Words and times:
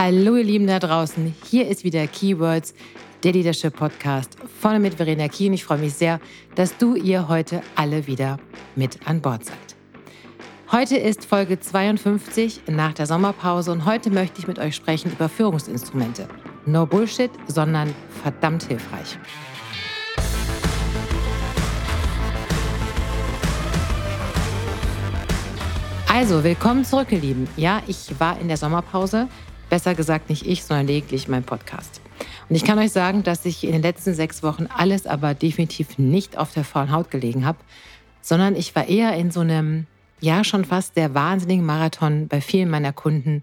Hallo 0.00 0.36
ihr 0.36 0.44
Lieben 0.44 0.68
da 0.68 0.78
draußen, 0.78 1.34
hier 1.50 1.66
ist 1.66 1.82
wieder 1.82 2.06
Keywords, 2.06 2.72
der 3.24 3.32
Leadership 3.32 3.74
Podcast 3.74 4.36
von 4.60 4.76
und 4.76 4.82
mit 4.82 4.94
Verena 4.94 5.26
Kien. 5.26 5.52
Ich 5.52 5.64
freue 5.64 5.78
mich 5.78 5.94
sehr, 5.94 6.20
dass 6.54 6.76
du 6.76 6.94
ihr 6.94 7.26
heute 7.26 7.62
alle 7.74 8.06
wieder 8.06 8.38
mit 8.76 9.08
an 9.08 9.20
Bord 9.20 9.44
seid. 9.44 9.56
Heute 10.70 10.96
ist 10.96 11.24
Folge 11.24 11.58
52 11.58 12.60
nach 12.68 12.92
der 12.92 13.06
Sommerpause 13.06 13.72
und 13.72 13.86
heute 13.86 14.10
möchte 14.10 14.38
ich 14.38 14.46
mit 14.46 14.60
euch 14.60 14.76
sprechen 14.76 15.10
über 15.10 15.28
Führungsinstrumente. 15.28 16.28
No 16.64 16.86
Bullshit, 16.86 17.32
sondern 17.48 17.92
verdammt 18.22 18.62
hilfreich. 18.62 19.18
Also, 26.06 26.44
willkommen 26.44 26.84
zurück, 26.84 27.08
ihr 27.10 27.18
Lieben. 27.18 27.48
Ja, 27.56 27.82
ich 27.88 28.20
war 28.20 28.38
in 28.38 28.46
der 28.46 28.56
Sommerpause. 28.56 29.26
Besser 29.70 29.94
gesagt 29.94 30.30
nicht 30.30 30.46
ich, 30.46 30.64
sondern 30.64 30.86
lediglich 30.86 31.28
mein 31.28 31.44
Podcast. 31.44 32.00
Und 32.48 32.56
ich 32.56 32.64
kann 32.64 32.78
euch 32.78 32.92
sagen, 32.92 33.22
dass 33.22 33.44
ich 33.44 33.64
in 33.64 33.72
den 33.72 33.82
letzten 33.82 34.14
sechs 34.14 34.42
Wochen 34.42 34.66
alles 34.66 35.06
aber 35.06 35.34
definitiv 35.34 35.98
nicht 35.98 36.38
auf 36.38 36.52
der 36.52 36.64
faulen 36.64 36.92
Haut 36.92 37.10
gelegen 37.10 37.44
habe, 37.44 37.58
sondern 38.22 38.56
ich 38.56 38.74
war 38.74 38.88
eher 38.88 39.14
in 39.14 39.30
so 39.30 39.40
einem, 39.40 39.86
ja, 40.20 40.44
schon 40.44 40.64
fast 40.64 40.96
der 40.96 41.14
wahnsinnigen 41.14 41.64
Marathon 41.64 42.28
bei 42.28 42.40
vielen 42.40 42.70
meiner 42.70 42.92
Kunden 42.92 43.42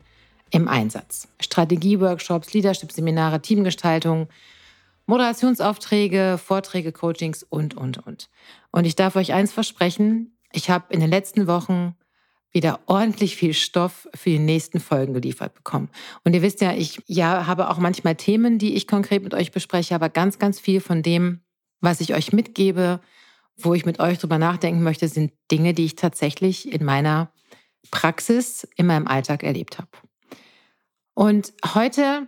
im 0.51 0.67
Einsatz. 0.67 1.27
Strategieworkshops, 1.39 2.53
Leadership-Seminare, 2.53 3.41
Teamgestaltung, 3.41 4.27
Moderationsaufträge, 5.05 6.39
Vorträge, 6.43 6.91
Coachings 6.91 7.43
und, 7.43 7.75
und, 7.75 8.05
und. 8.05 8.29
Und 8.71 8.85
ich 8.85 8.95
darf 8.95 9.15
euch 9.15 9.33
eins 9.33 9.53
versprechen, 9.53 10.35
ich 10.51 10.69
habe 10.69 10.85
in 10.93 10.99
den 10.99 11.09
letzten 11.09 11.47
Wochen 11.47 11.95
wieder 12.55 12.79
ordentlich 12.87 13.35
viel 13.35 13.53
Stoff 13.53 14.07
für 14.15 14.31
die 14.31 14.39
nächsten 14.39 14.79
Folgen 14.79 15.13
geliefert 15.13 15.53
bekommen. 15.53 15.89
Und 16.23 16.33
ihr 16.33 16.41
wisst 16.41 16.61
ja, 16.61 16.73
ich 16.73 16.99
ja, 17.05 17.45
habe 17.45 17.69
auch 17.69 17.77
manchmal 17.77 18.15
Themen, 18.15 18.57
die 18.57 18.75
ich 18.75 18.87
konkret 18.87 19.23
mit 19.23 19.35
euch 19.35 19.51
bespreche, 19.51 19.93
aber 19.93 20.09
ganz, 20.09 20.39
ganz 20.39 20.59
viel 20.59 20.81
von 20.81 21.03
dem, 21.03 21.41
was 21.81 22.01
ich 22.01 22.15
euch 22.15 22.33
mitgebe, 22.33 23.01
wo 23.57 23.73
ich 23.73 23.85
mit 23.85 23.99
euch 23.99 24.17
drüber 24.17 24.39
nachdenken 24.39 24.81
möchte, 24.81 25.07
sind 25.07 25.33
Dinge, 25.51 25.73
die 25.73 25.85
ich 25.85 25.95
tatsächlich 25.95 26.71
in 26.71 26.83
meiner 26.83 27.31
Praxis, 27.91 28.67
in 28.75 28.87
meinem 28.87 29.07
Alltag 29.07 29.43
erlebt 29.43 29.77
habe. 29.77 29.89
Und 31.13 31.53
heute 31.73 32.27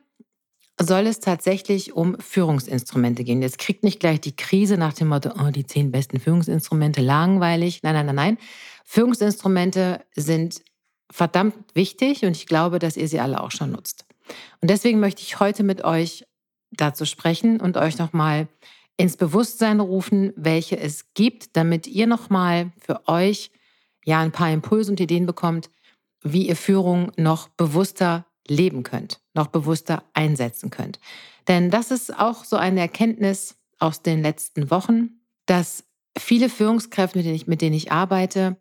soll 0.80 1.08
es 1.08 1.20
tatsächlich 1.20 1.94
um 1.94 2.20
Führungsinstrumente 2.20 3.23
gehen. 3.23 3.42
Jetzt 3.42 3.58
kriegt 3.58 3.83
nicht 3.83 4.00
gleich 4.00 4.22
die 4.22 4.36
Krise 4.36 4.78
nach 4.78 4.94
dem 4.94 5.08
Motto, 5.08 5.31
oh, 5.39 5.50
die 5.50 5.66
zehn 5.66 5.92
besten 5.92 6.20
Führungsinstrumente, 6.20 7.02
langweilig. 7.02 7.81
Nein, 7.83 7.94
nein, 7.94 8.06
nein, 8.06 8.16
nein. 8.16 8.38
Führungsinstrumente 8.86 10.02
sind 10.16 10.61
verdammt 11.11 11.55
wichtig 11.73 12.25
und 12.25 12.36
ich 12.36 12.45
glaube, 12.45 12.80
dass 12.80 12.98
ihr 12.98 13.08
sie 13.08 13.20
alle 13.20 13.42
auch 13.42 13.52
schon 13.52 13.72
nutzt. 13.72 14.05
Und 14.61 14.70
deswegen 14.70 15.00
möchte 15.00 15.22
ich 15.22 15.39
heute 15.39 15.64
mit 15.64 15.83
euch 15.83 16.25
dazu 16.72 17.05
sprechen 17.05 17.59
und 17.59 17.78
euch 17.78 17.98
nochmal 17.98 18.48
ins 18.98 19.16
Bewusstsein 19.16 19.80
rufen, 19.80 20.33
welche 20.36 20.78
es 20.78 21.14
gibt, 21.14 21.55
damit 21.55 21.88
ihr 21.88 22.08
nochmal 22.08 22.72
für 22.80 23.08
euch 23.08 23.52
ja 24.05 24.20
ein 24.20 24.31
paar 24.31 24.52
Impulse 24.52 24.92
und 24.92 25.00
Ideen 25.00 25.25
bekommt, 25.25 25.70
wie 26.23 26.48
ihr 26.48 26.55
Führung 26.55 27.11
noch 27.16 27.48
bewusster 27.50 28.25
leben 28.49 28.83
könnt, 28.83 29.19
noch 29.33 29.47
bewusster 29.47 30.03
einsetzen 30.13 30.69
könnt. 30.69 30.99
Denn 31.47 31.71
das 31.71 31.91
ist 31.91 32.17
auch 32.17 32.43
so 32.43 32.57
eine 32.57 32.81
Erkenntnis 32.81 33.55
aus 33.79 34.01
den 34.01 34.21
letzten 34.21 34.69
Wochen, 34.71 35.21
dass 35.45 35.83
viele 36.17 36.49
Führungskräfte, 36.49 37.17
mit 37.17 37.25
denen 37.25 37.35
ich, 37.35 37.47
mit 37.47 37.61
denen 37.61 37.75
ich 37.75 37.91
arbeite, 37.91 38.57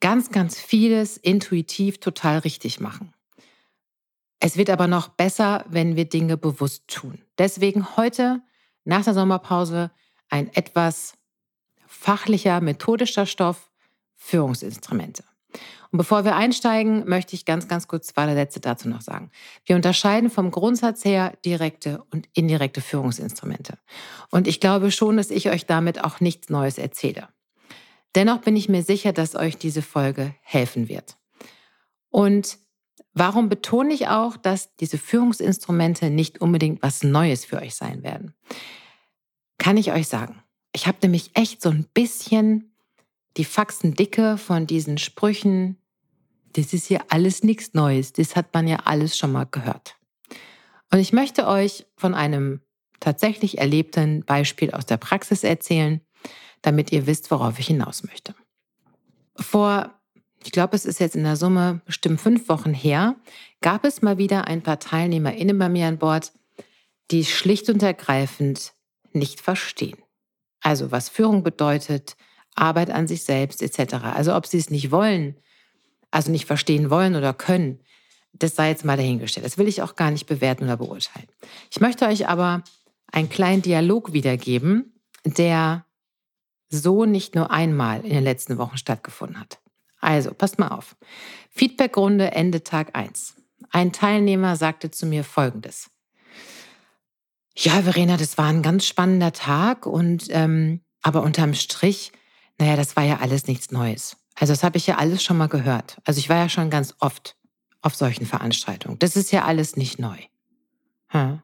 ganz, 0.00 0.30
ganz 0.30 0.58
vieles 0.58 1.16
intuitiv 1.16 1.98
total 1.98 2.38
richtig 2.38 2.80
machen. 2.80 3.12
Es 4.40 4.56
wird 4.56 4.70
aber 4.70 4.86
noch 4.86 5.08
besser, 5.08 5.64
wenn 5.68 5.96
wir 5.96 6.04
Dinge 6.04 6.36
bewusst 6.36 6.88
tun. 6.88 7.22
Deswegen 7.38 7.96
heute 7.96 8.42
nach 8.84 9.04
der 9.04 9.14
Sommerpause 9.14 9.90
ein 10.28 10.52
etwas 10.54 11.14
fachlicher, 11.86 12.60
methodischer 12.60 13.24
Stoff, 13.24 13.70
Führungsinstrumente. 14.16 15.24
Und 15.90 15.98
bevor 15.98 16.24
wir 16.24 16.34
einsteigen, 16.34 17.08
möchte 17.08 17.36
ich 17.36 17.44
ganz, 17.44 17.68
ganz 17.68 17.86
kurz 17.86 18.08
zwei 18.08 18.34
Sätze 18.34 18.60
dazu 18.60 18.88
noch 18.88 19.00
sagen. 19.00 19.30
Wir 19.64 19.76
unterscheiden 19.76 20.28
vom 20.30 20.50
Grundsatz 20.50 21.04
her 21.04 21.34
direkte 21.44 22.02
und 22.10 22.28
indirekte 22.32 22.80
Führungsinstrumente. 22.80 23.78
Und 24.30 24.48
ich 24.48 24.60
glaube 24.60 24.90
schon, 24.90 25.16
dass 25.16 25.30
ich 25.30 25.50
euch 25.50 25.66
damit 25.66 26.02
auch 26.02 26.20
nichts 26.20 26.48
Neues 26.50 26.78
erzähle. 26.78 27.28
Dennoch 28.14 28.40
bin 28.40 28.56
ich 28.56 28.68
mir 28.68 28.82
sicher, 28.82 29.12
dass 29.12 29.34
euch 29.34 29.56
diese 29.56 29.82
Folge 29.82 30.34
helfen 30.42 30.88
wird. 30.88 31.16
Und 32.10 32.58
warum 33.12 33.48
betone 33.48 33.92
ich 33.92 34.08
auch, 34.08 34.36
dass 34.36 34.74
diese 34.76 34.98
Führungsinstrumente 34.98 36.10
nicht 36.10 36.40
unbedingt 36.40 36.82
was 36.82 37.02
Neues 37.02 37.44
für 37.44 37.60
euch 37.60 37.74
sein 37.74 38.02
werden? 38.02 38.34
Kann 39.58 39.76
ich 39.76 39.92
euch 39.92 40.08
sagen. 40.08 40.42
Ich 40.72 40.86
habe 40.86 40.98
nämlich 41.02 41.30
echt 41.34 41.62
so 41.62 41.70
ein 41.70 41.86
bisschen 41.94 42.73
die 43.36 43.44
Faxendicke 43.44 44.38
von 44.38 44.66
diesen 44.66 44.98
Sprüchen, 44.98 45.78
das 46.52 46.72
ist 46.72 46.86
hier 46.86 47.00
alles 47.08 47.42
nichts 47.42 47.74
Neues, 47.74 48.12
das 48.12 48.36
hat 48.36 48.54
man 48.54 48.68
ja 48.68 48.76
alles 48.84 49.18
schon 49.18 49.32
mal 49.32 49.44
gehört. 49.44 49.96
Und 50.92 51.00
ich 51.00 51.12
möchte 51.12 51.46
euch 51.48 51.86
von 51.96 52.14
einem 52.14 52.60
tatsächlich 53.00 53.58
erlebten 53.58 54.24
Beispiel 54.24 54.70
aus 54.70 54.86
der 54.86 54.96
Praxis 54.96 55.42
erzählen, 55.44 56.00
damit 56.62 56.92
ihr 56.92 57.06
wisst, 57.06 57.30
worauf 57.30 57.58
ich 57.58 57.66
hinaus 57.66 58.04
möchte. 58.04 58.34
Vor, 59.36 59.92
ich 60.42 60.52
glaube, 60.52 60.76
es 60.76 60.86
ist 60.86 61.00
jetzt 61.00 61.16
in 61.16 61.24
der 61.24 61.36
Summe 61.36 61.82
bestimmt 61.84 62.20
fünf 62.20 62.48
Wochen 62.48 62.72
her, 62.72 63.16
gab 63.60 63.84
es 63.84 64.02
mal 64.02 64.18
wieder 64.18 64.46
ein 64.46 64.62
paar 64.62 64.78
TeilnehmerInnen 64.78 65.58
bei 65.58 65.68
mir 65.68 65.88
an 65.88 65.98
Bord, 65.98 66.32
die 67.10 67.24
schlicht 67.24 67.68
und 67.68 67.82
ergreifend 67.82 68.72
nicht 69.12 69.40
verstehen. 69.40 69.98
Also 70.60 70.90
was 70.90 71.08
Führung 71.08 71.42
bedeutet, 71.42 72.16
Arbeit 72.54 72.90
an 72.90 73.06
sich 73.06 73.24
selbst 73.24 73.62
etc. 73.62 73.94
Also 74.14 74.34
ob 74.34 74.46
sie 74.46 74.58
es 74.58 74.70
nicht 74.70 74.90
wollen, 74.90 75.36
also 76.10 76.30
nicht 76.30 76.46
verstehen 76.46 76.90
wollen 76.90 77.16
oder 77.16 77.34
können, 77.34 77.80
das 78.32 78.56
sei 78.56 78.68
jetzt 78.68 78.84
mal 78.84 78.96
dahingestellt. 78.96 79.46
Das 79.46 79.58
will 79.58 79.68
ich 79.68 79.82
auch 79.82 79.96
gar 79.96 80.10
nicht 80.10 80.26
bewerten 80.26 80.64
oder 80.64 80.76
beurteilen. 80.76 81.28
Ich 81.70 81.80
möchte 81.80 82.06
euch 82.06 82.28
aber 82.28 82.62
einen 83.12 83.28
kleinen 83.28 83.62
Dialog 83.62 84.12
wiedergeben, 84.12 84.92
der 85.24 85.86
so 86.68 87.04
nicht 87.04 87.34
nur 87.34 87.50
einmal 87.50 88.04
in 88.04 88.10
den 88.10 88.24
letzten 88.24 88.58
Wochen 88.58 88.76
stattgefunden 88.76 89.38
hat. 89.38 89.60
Also, 90.00 90.34
passt 90.34 90.58
mal 90.58 90.68
auf. 90.68 90.96
Feedbackrunde 91.50 92.32
Ende 92.32 92.62
Tag 92.62 92.96
1. 92.96 93.36
Ein 93.70 93.92
Teilnehmer 93.92 94.56
sagte 94.56 94.90
zu 94.90 95.06
mir 95.06 95.24
Folgendes. 95.24 95.90
Ja, 97.56 97.82
Verena, 97.82 98.16
das 98.16 98.36
war 98.36 98.46
ein 98.46 98.62
ganz 98.62 98.84
spannender 98.84 99.32
Tag 99.32 99.86
und 99.86 100.26
ähm, 100.30 100.80
aber 101.02 101.22
unterm 101.22 101.54
Strich 101.54 102.12
naja, 102.58 102.76
das 102.76 102.96
war 102.96 103.04
ja 103.04 103.18
alles 103.18 103.46
nichts 103.46 103.70
Neues. 103.70 104.16
Also 104.34 104.52
das 104.52 104.62
habe 104.62 104.76
ich 104.76 104.86
ja 104.86 104.96
alles 104.96 105.22
schon 105.22 105.36
mal 105.36 105.48
gehört. 105.48 105.98
Also 106.04 106.18
ich 106.18 106.28
war 106.28 106.36
ja 106.36 106.48
schon 106.48 106.70
ganz 106.70 106.94
oft 107.00 107.36
auf 107.82 107.94
solchen 107.94 108.26
Veranstaltungen. 108.26 108.98
Das 108.98 109.16
ist 109.16 109.30
ja 109.32 109.44
alles 109.44 109.76
nicht 109.76 109.98
neu. 109.98 110.16
Hm. 111.08 111.40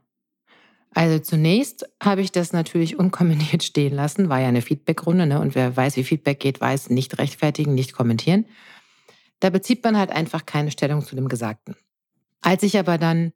Also 0.92 1.20
zunächst 1.20 1.88
habe 2.02 2.20
ich 2.20 2.32
das 2.32 2.52
natürlich 2.52 2.98
unkommentiert 2.98 3.62
stehen 3.62 3.94
lassen, 3.94 4.28
war 4.28 4.40
ja 4.40 4.48
eine 4.48 4.62
Feedbackrunde, 4.62 5.26
ne? 5.26 5.40
Und 5.40 5.54
wer 5.54 5.76
weiß, 5.76 5.96
wie 5.96 6.04
Feedback 6.04 6.40
geht, 6.40 6.60
weiß, 6.60 6.90
nicht 6.90 7.18
rechtfertigen, 7.18 7.74
nicht 7.74 7.92
kommentieren. 7.92 8.46
Da 9.38 9.50
bezieht 9.50 9.84
man 9.84 9.96
halt 9.96 10.10
einfach 10.10 10.46
keine 10.46 10.70
Stellung 10.70 11.04
zu 11.04 11.14
dem 11.14 11.28
Gesagten. 11.28 11.76
Als 12.42 12.62
ich 12.62 12.78
aber 12.78 12.98
dann 12.98 13.32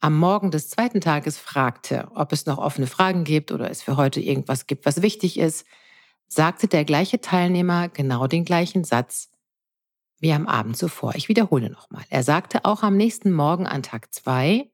am 0.00 0.18
Morgen 0.18 0.50
des 0.50 0.68
zweiten 0.70 1.00
Tages 1.00 1.38
fragte, 1.38 2.08
ob 2.14 2.32
es 2.32 2.46
noch 2.46 2.58
offene 2.58 2.86
Fragen 2.86 3.24
gibt 3.24 3.52
oder 3.52 3.70
es 3.70 3.82
für 3.82 3.96
heute 3.96 4.20
irgendwas 4.20 4.66
gibt, 4.66 4.86
was 4.86 5.02
wichtig 5.02 5.38
ist, 5.38 5.66
sagte 6.28 6.68
der 6.68 6.84
gleiche 6.84 7.20
Teilnehmer 7.20 7.88
genau 7.88 8.26
den 8.26 8.44
gleichen 8.44 8.84
Satz 8.84 9.30
wie 10.18 10.32
am 10.32 10.46
Abend 10.46 10.76
zuvor. 10.76 11.14
Ich 11.16 11.28
wiederhole 11.28 11.70
nochmal. 11.70 12.04
Er 12.08 12.22
sagte 12.22 12.64
auch 12.64 12.82
am 12.82 12.96
nächsten 12.96 13.32
Morgen 13.32 13.66
an 13.66 13.82
Tag 13.82 14.12
zwei, 14.12 14.70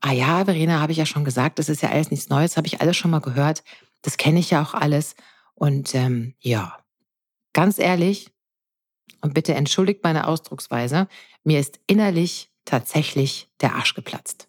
ah 0.00 0.12
ja, 0.12 0.44
Verena, 0.44 0.80
habe 0.80 0.92
ich 0.92 0.98
ja 0.98 1.06
schon 1.06 1.24
gesagt, 1.24 1.58
das 1.58 1.68
ist 1.68 1.82
ja 1.82 1.90
alles 1.90 2.10
nichts 2.10 2.28
Neues, 2.28 2.56
habe 2.56 2.66
ich 2.66 2.80
alles 2.80 2.96
schon 2.96 3.10
mal 3.10 3.20
gehört, 3.20 3.64
das 4.02 4.16
kenne 4.16 4.38
ich 4.38 4.50
ja 4.50 4.62
auch 4.62 4.74
alles. 4.74 5.16
Und 5.54 5.94
ähm, 5.94 6.34
ja, 6.38 6.78
ganz 7.52 7.78
ehrlich, 7.78 8.30
und 9.22 9.34
bitte 9.34 9.54
entschuldigt 9.54 10.04
meine 10.04 10.28
Ausdrucksweise, 10.28 11.08
mir 11.42 11.58
ist 11.58 11.80
innerlich 11.86 12.50
tatsächlich 12.64 13.50
der 13.60 13.74
Arsch 13.74 13.94
geplatzt. 13.94 14.48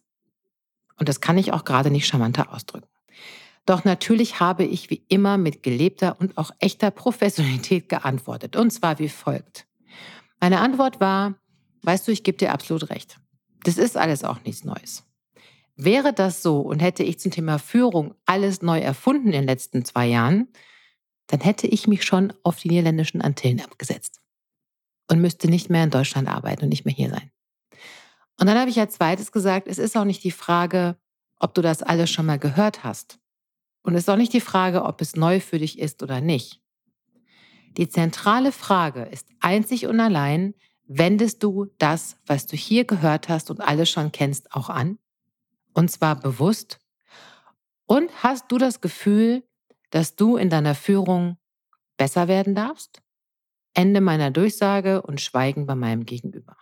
Und 1.00 1.10
das 1.10 1.22
kann 1.22 1.38
ich 1.38 1.54
auch 1.54 1.64
gerade 1.64 1.90
nicht 1.90 2.08
charmanter 2.08 2.54
ausdrücken. 2.54 2.88
Doch 3.68 3.84
natürlich 3.84 4.40
habe 4.40 4.64
ich 4.64 4.90
wie 4.90 5.04
immer 5.10 5.38
mit 5.38 5.62
gelebter 5.62 6.16
und 6.22 6.38
auch 6.38 6.52
echter 6.60 6.90
Professionalität 6.90 7.90
geantwortet. 7.90 8.56
Und 8.56 8.72
zwar 8.72 8.98
wie 8.98 9.10
folgt. 9.10 9.68
Meine 10.40 10.62
Antwort 10.62 11.02
war, 11.02 11.36
weißt 11.82 12.08
du, 12.08 12.14
ich 12.14 12.24
gebe 12.24 12.38
dir 12.38 12.54
absolut 12.54 12.90
recht. 12.90 13.20
Das 13.64 13.78
ist 13.78 13.98
alles 13.98 14.24
auch 14.24 14.42
nichts 14.46 14.64
Neues. 14.64 15.04
Wäre 15.76 16.14
das 16.14 16.42
so 16.42 16.62
und 16.62 16.80
hätte 16.80 17.04
ich 17.04 17.20
zum 17.20 17.32
Thema 17.32 17.60
Führung 17.60 18.16
alles 18.26 18.62
neu 18.62 18.80
erfunden 18.80 19.28
in 19.28 19.34
den 19.34 19.44
letzten 19.44 19.84
zwei 19.84 20.08
Jahren, 20.08 20.48
dann 21.28 21.42
hätte 21.42 21.68
ich 21.68 21.90
mich 21.90 22.06
schon 22.06 22.32
auf 22.44 22.58
die 22.60 22.70
niederländischen 22.70 23.22
Antillen 23.22 23.60
abgesetzt 23.60 24.22
und 25.12 25.20
müsste 25.20 25.50
nicht 25.50 25.70
mehr 25.70 25.84
in 25.84 25.90
Deutschland 25.90 26.30
arbeiten 26.30 26.64
und 26.64 26.70
nicht 26.70 26.86
mehr 26.86 26.96
hier 26.96 27.10
sein. 27.10 27.32
Und 28.40 28.48
dann 28.48 28.58
habe 28.58 28.70
ich 28.70 28.80
als 28.80 28.94
zweites 28.94 29.34
gesagt, 29.34 29.68
es 29.68 29.78
ist 29.78 29.98
auch 29.98 30.06
nicht 30.06 30.24
die 30.24 30.32
Frage, 30.32 30.96
ob 31.38 31.54
du 31.54 31.62
das 31.62 31.84
alles 31.84 32.10
schon 32.10 32.26
mal 32.26 32.40
gehört 32.40 32.86
hast. 32.86 33.20
Und 33.82 33.96
es 33.96 34.04
ist 34.04 34.10
auch 34.10 34.18
nicht 34.18 34.34
die 34.34 34.42
Frage, 34.42 34.84
ob 34.84 35.02
es 35.02 35.16
neu 35.16 35.40
für 35.40 35.60
dich 35.60 35.80
ist 35.80 36.04
oder 36.04 36.22
nicht. 36.22 36.62
Die 37.78 37.88
zentrale 37.88 38.52
Frage 38.52 39.04
ist 39.04 39.28
einzig 39.40 39.86
und 39.86 40.00
allein, 40.00 40.56
wendest 40.88 41.44
du 41.44 41.68
das, 41.78 42.18
was 42.26 42.48
du 42.48 42.56
hier 42.56 42.86
gehört 42.86 43.30
hast 43.30 43.52
und 43.52 43.62
alles 43.62 43.90
schon 43.90 44.12
kennst, 44.12 44.54
auch 44.54 44.70
an? 44.70 44.98
Und 45.74 45.92
zwar 45.92 46.20
bewusst. 46.20 46.80
Und 47.86 48.10
hast 48.24 48.52
du 48.52 48.58
das 48.58 48.82
Gefühl, 48.82 49.44
dass 49.92 50.16
du 50.16 50.38
in 50.38 50.50
deiner 50.50 50.76
Führung 50.76 51.38
besser 51.98 52.28
werden 52.28 52.56
darfst? 52.56 53.02
Ende 53.74 54.02
meiner 54.02 54.32
Durchsage 54.32 55.04
und 55.04 55.22
Schweigen 55.22 55.68
bei 55.68 55.76
meinem 55.76 56.06
Gegenüber. 56.06 56.58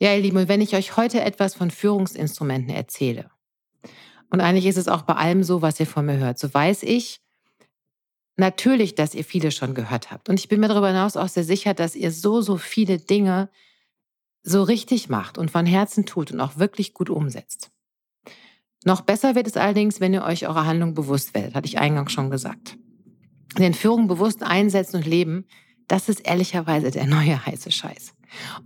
Ja, 0.00 0.14
ihr 0.14 0.22
Lieben, 0.22 0.48
wenn 0.48 0.62
ich 0.62 0.74
euch 0.74 0.96
heute 0.96 1.20
etwas 1.20 1.54
von 1.54 1.70
Führungsinstrumenten 1.70 2.74
erzähle, 2.74 3.30
und 4.32 4.40
eigentlich 4.40 4.66
ist 4.66 4.78
es 4.78 4.88
auch 4.88 5.02
bei 5.02 5.14
allem 5.14 5.44
so, 5.44 5.60
was 5.60 5.78
ihr 5.78 5.86
von 5.86 6.06
mir 6.06 6.16
hört, 6.16 6.38
so 6.38 6.52
weiß 6.52 6.82
ich 6.84 7.20
natürlich, 8.36 8.94
dass 8.94 9.14
ihr 9.14 9.24
viele 9.24 9.50
schon 9.50 9.74
gehört 9.74 10.10
habt. 10.10 10.30
Und 10.30 10.40
ich 10.40 10.48
bin 10.48 10.58
mir 10.58 10.68
darüber 10.68 10.88
hinaus 10.88 11.18
auch 11.18 11.28
sehr 11.28 11.44
sicher, 11.44 11.74
dass 11.74 11.94
ihr 11.94 12.10
so, 12.10 12.40
so 12.40 12.56
viele 12.56 12.98
Dinge 12.98 13.50
so 14.42 14.62
richtig 14.62 15.10
macht 15.10 15.36
und 15.36 15.50
von 15.50 15.66
Herzen 15.66 16.06
tut 16.06 16.32
und 16.32 16.40
auch 16.40 16.56
wirklich 16.56 16.94
gut 16.94 17.10
umsetzt. 17.10 17.70
Noch 18.84 19.02
besser 19.02 19.34
wird 19.34 19.46
es 19.46 19.58
allerdings, 19.58 20.00
wenn 20.00 20.14
ihr 20.14 20.24
euch 20.24 20.48
eurer 20.48 20.64
Handlung 20.64 20.94
bewusst 20.94 21.34
werdet, 21.34 21.54
hatte 21.54 21.68
ich 21.68 21.78
eingangs 21.78 22.10
schon 22.10 22.30
gesagt. 22.30 22.78
Denn 23.58 23.74
Führung 23.74 24.08
bewusst 24.08 24.42
einsetzen 24.42 24.96
und 24.96 25.06
leben, 25.06 25.44
das 25.88 26.08
ist 26.08 26.26
ehrlicherweise 26.26 26.90
der 26.90 27.06
neue 27.06 27.44
heiße 27.44 27.70
Scheiß. 27.70 28.14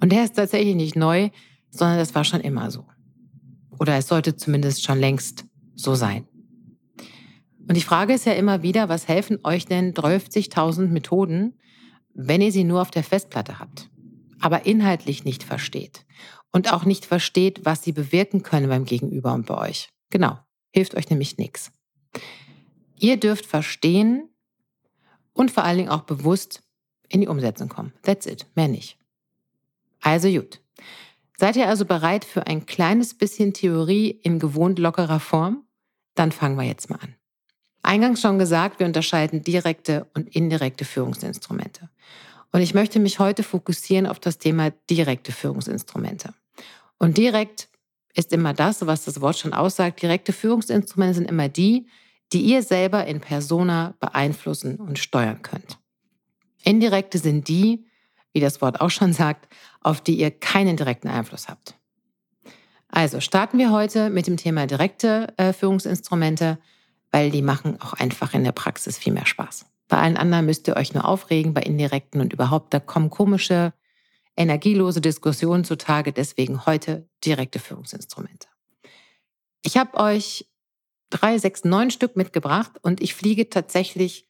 Und 0.01 0.13
der 0.13 0.23
ist 0.23 0.37
tatsächlich 0.37 0.77
nicht 0.77 0.95
neu, 0.95 1.31
sondern 1.71 1.99
das 1.99 2.15
war 2.15 2.23
schon 2.23 2.41
immer 2.41 2.71
so. 2.71 2.87
Oder 3.81 3.97
es 3.97 4.07
sollte 4.07 4.37
zumindest 4.37 4.85
schon 4.85 5.01
längst 5.01 5.45
so 5.77 5.95
sein. 5.95 6.27
Und 7.69 7.77
die 7.77 7.83
Frage 7.83 8.15
ist 8.15 8.27
ja 8.27 8.33
immer 8.33 8.63
wieder, 8.63 8.89
was 8.89 9.09
helfen 9.09 9.39
euch 9.45 9.67
denn 9.67 9.93
30.000 9.95 10.89
Methoden, 10.89 11.59
wenn 12.15 12.41
ihr 12.41 12.53
sie 12.53 12.65
nur 12.65 12.81
auf 12.81 12.91
der 12.91 13.05
Festplatte 13.05 13.59
habt, 13.59 13.91
aber 14.41 14.67
inhaltlich 14.67 15.25
nicht 15.25 15.43
versteht 15.43 16.07
und 16.53 16.73
auch 16.73 16.85
nicht 16.85 17.05
versteht, 17.05 17.65
was 17.65 17.83
sie 17.83 17.93
bewirken 17.93 18.43
können 18.43 18.69
beim 18.69 18.85
Gegenüber 18.85 19.35
und 19.35 19.47
bei 19.47 19.59
euch. 19.59 19.91
Genau, 20.11 20.39
hilft 20.71 20.95
euch 20.95 21.11
nämlich 21.11 21.39
nichts. 21.39 21.73
Ihr 22.99 23.19
dürft 23.19 23.47
verstehen 23.47 24.31
und 25.33 25.51
vor 25.51 25.65
allen 25.65 25.79
Dingen 25.79 25.91
auch 25.91 26.03
bewusst 26.03 26.63
in 27.09 27.21
die 27.21 27.29
Umsetzung 27.29 27.69
kommen. 27.69 27.93
That's 28.03 28.27
it, 28.27 28.47
mehr 28.55 28.69
nicht. 28.69 28.99
Also 30.01 30.31
gut. 30.31 30.63
Seid 31.37 31.57
ihr 31.57 31.69
also 31.69 31.85
bereit 31.85 32.25
für 32.25 32.47
ein 32.47 32.65
kleines 32.65 33.13
bisschen 33.13 33.53
Theorie 33.53 34.09
in 34.09 34.39
gewohnt 34.39 34.79
lockerer 34.79 35.21
Form? 35.21 35.66
Dann 36.17 36.33
fangen 36.33 36.57
wir 36.57 36.65
jetzt 36.65 36.91
mal 36.91 36.99
an. 36.99 37.15
Eingangs 37.83 38.21
schon 38.21 38.41
gesagt, 38.41 38.81
wir 38.81 38.87
unterscheiden 38.87 39.45
direkte 39.45 40.09
und 40.15 40.35
indirekte 40.35 40.85
Führungsinstrumente. 40.85 41.89
Und 42.51 42.61
ich 42.63 42.75
möchte 42.75 42.99
mich 42.99 43.21
heute 43.21 43.45
fokussieren 43.45 44.07
auf 44.07 44.19
das 44.19 44.39
Thema 44.39 44.71
direkte 44.91 45.31
Führungsinstrumente. 45.31 46.35
Und 46.99 47.17
direkt 47.17 47.69
ist 48.15 48.33
immer 48.33 48.55
das, 48.55 48.85
was 48.87 49.05
das 49.05 49.21
Wort 49.21 49.39
schon 49.39 49.53
aussagt. 49.53 50.03
Direkte 50.03 50.33
Führungsinstrumente 50.33 51.15
sind 51.15 51.31
immer 51.31 51.49
die, 51.49 51.87
die 52.33 52.41
ihr 52.41 52.63
selber 52.63 53.07
in 53.07 53.21
Persona 53.21 53.95
beeinflussen 54.01 54.77
und 54.77 54.99
steuern 54.99 55.43
könnt. 55.43 55.79
Indirekte 56.65 57.19
sind 57.19 57.47
die, 57.47 57.87
wie 58.33 58.41
das 58.41 58.61
Wort 58.61 58.81
auch 58.81 58.91
schon 58.91 59.13
sagt, 59.13 59.49
auf 59.81 60.01
die 60.01 60.19
ihr 60.19 60.31
keinen 60.31 60.77
direkten 60.77 61.09
Einfluss 61.09 61.49
habt. 61.49 61.76
Also 62.97 63.21
starten 63.21 63.59
wir 63.59 63.73
heute 63.73 64.09
mit 64.09 64.27
dem 64.27 64.39
Thema 64.39 64.67
direkte 64.67 65.35
äh, 65.37 65.53
Führungsinstrumente, 65.53 66.57
weil 67.11 67.31
die 67.31 67.43
machen 67.43 67.79
auch 67.79 67.93
einfach 67.93 68.33
in 68.33 68.43
der 68.43 68.53
Praxis 68.53 68.97
viel 68.97 69.13
mehr 69.13 69.27
Spaß. 69.27 69.67
Bei 69.87 69.99
allen 69.99 70.17
anderen 70.17 70.47
müsst 70.47 70.67
ihr 70.67 70.77
euch 70.79 70.95
nur 70.95 71.07
aufregen, 71.07 71.53
bei 71.53 71.61
indirekten 71.61 72.23
und 72.23 72.33
überhaupt, 72.33 72.73
da 72.73 72.81
kommen 72.81 73.11
komische, 73.11 73.75
energielose 74.35 75.03
Diskussionen 75.03 75.63
zutage. 75.63 76.15
Deswegen 76.15 76.65
heute 76.65 77.07
direkte 77.23 77.59
Führungsinstrumente. 77.59 78.49
Ich 79.63 79.77
habe 79.77 79.99
euch 79.99 80.49
drei, 81.11 81.37
sechs, 81.37 81.65
neun 81.65 81.91
Stück 81.91 82.17
mitgebracht 82.17 82.79
und 82.81 83.03
ich 83.03 83.15
fliege 83.15 83.51
tatsächlich 83.51 84.27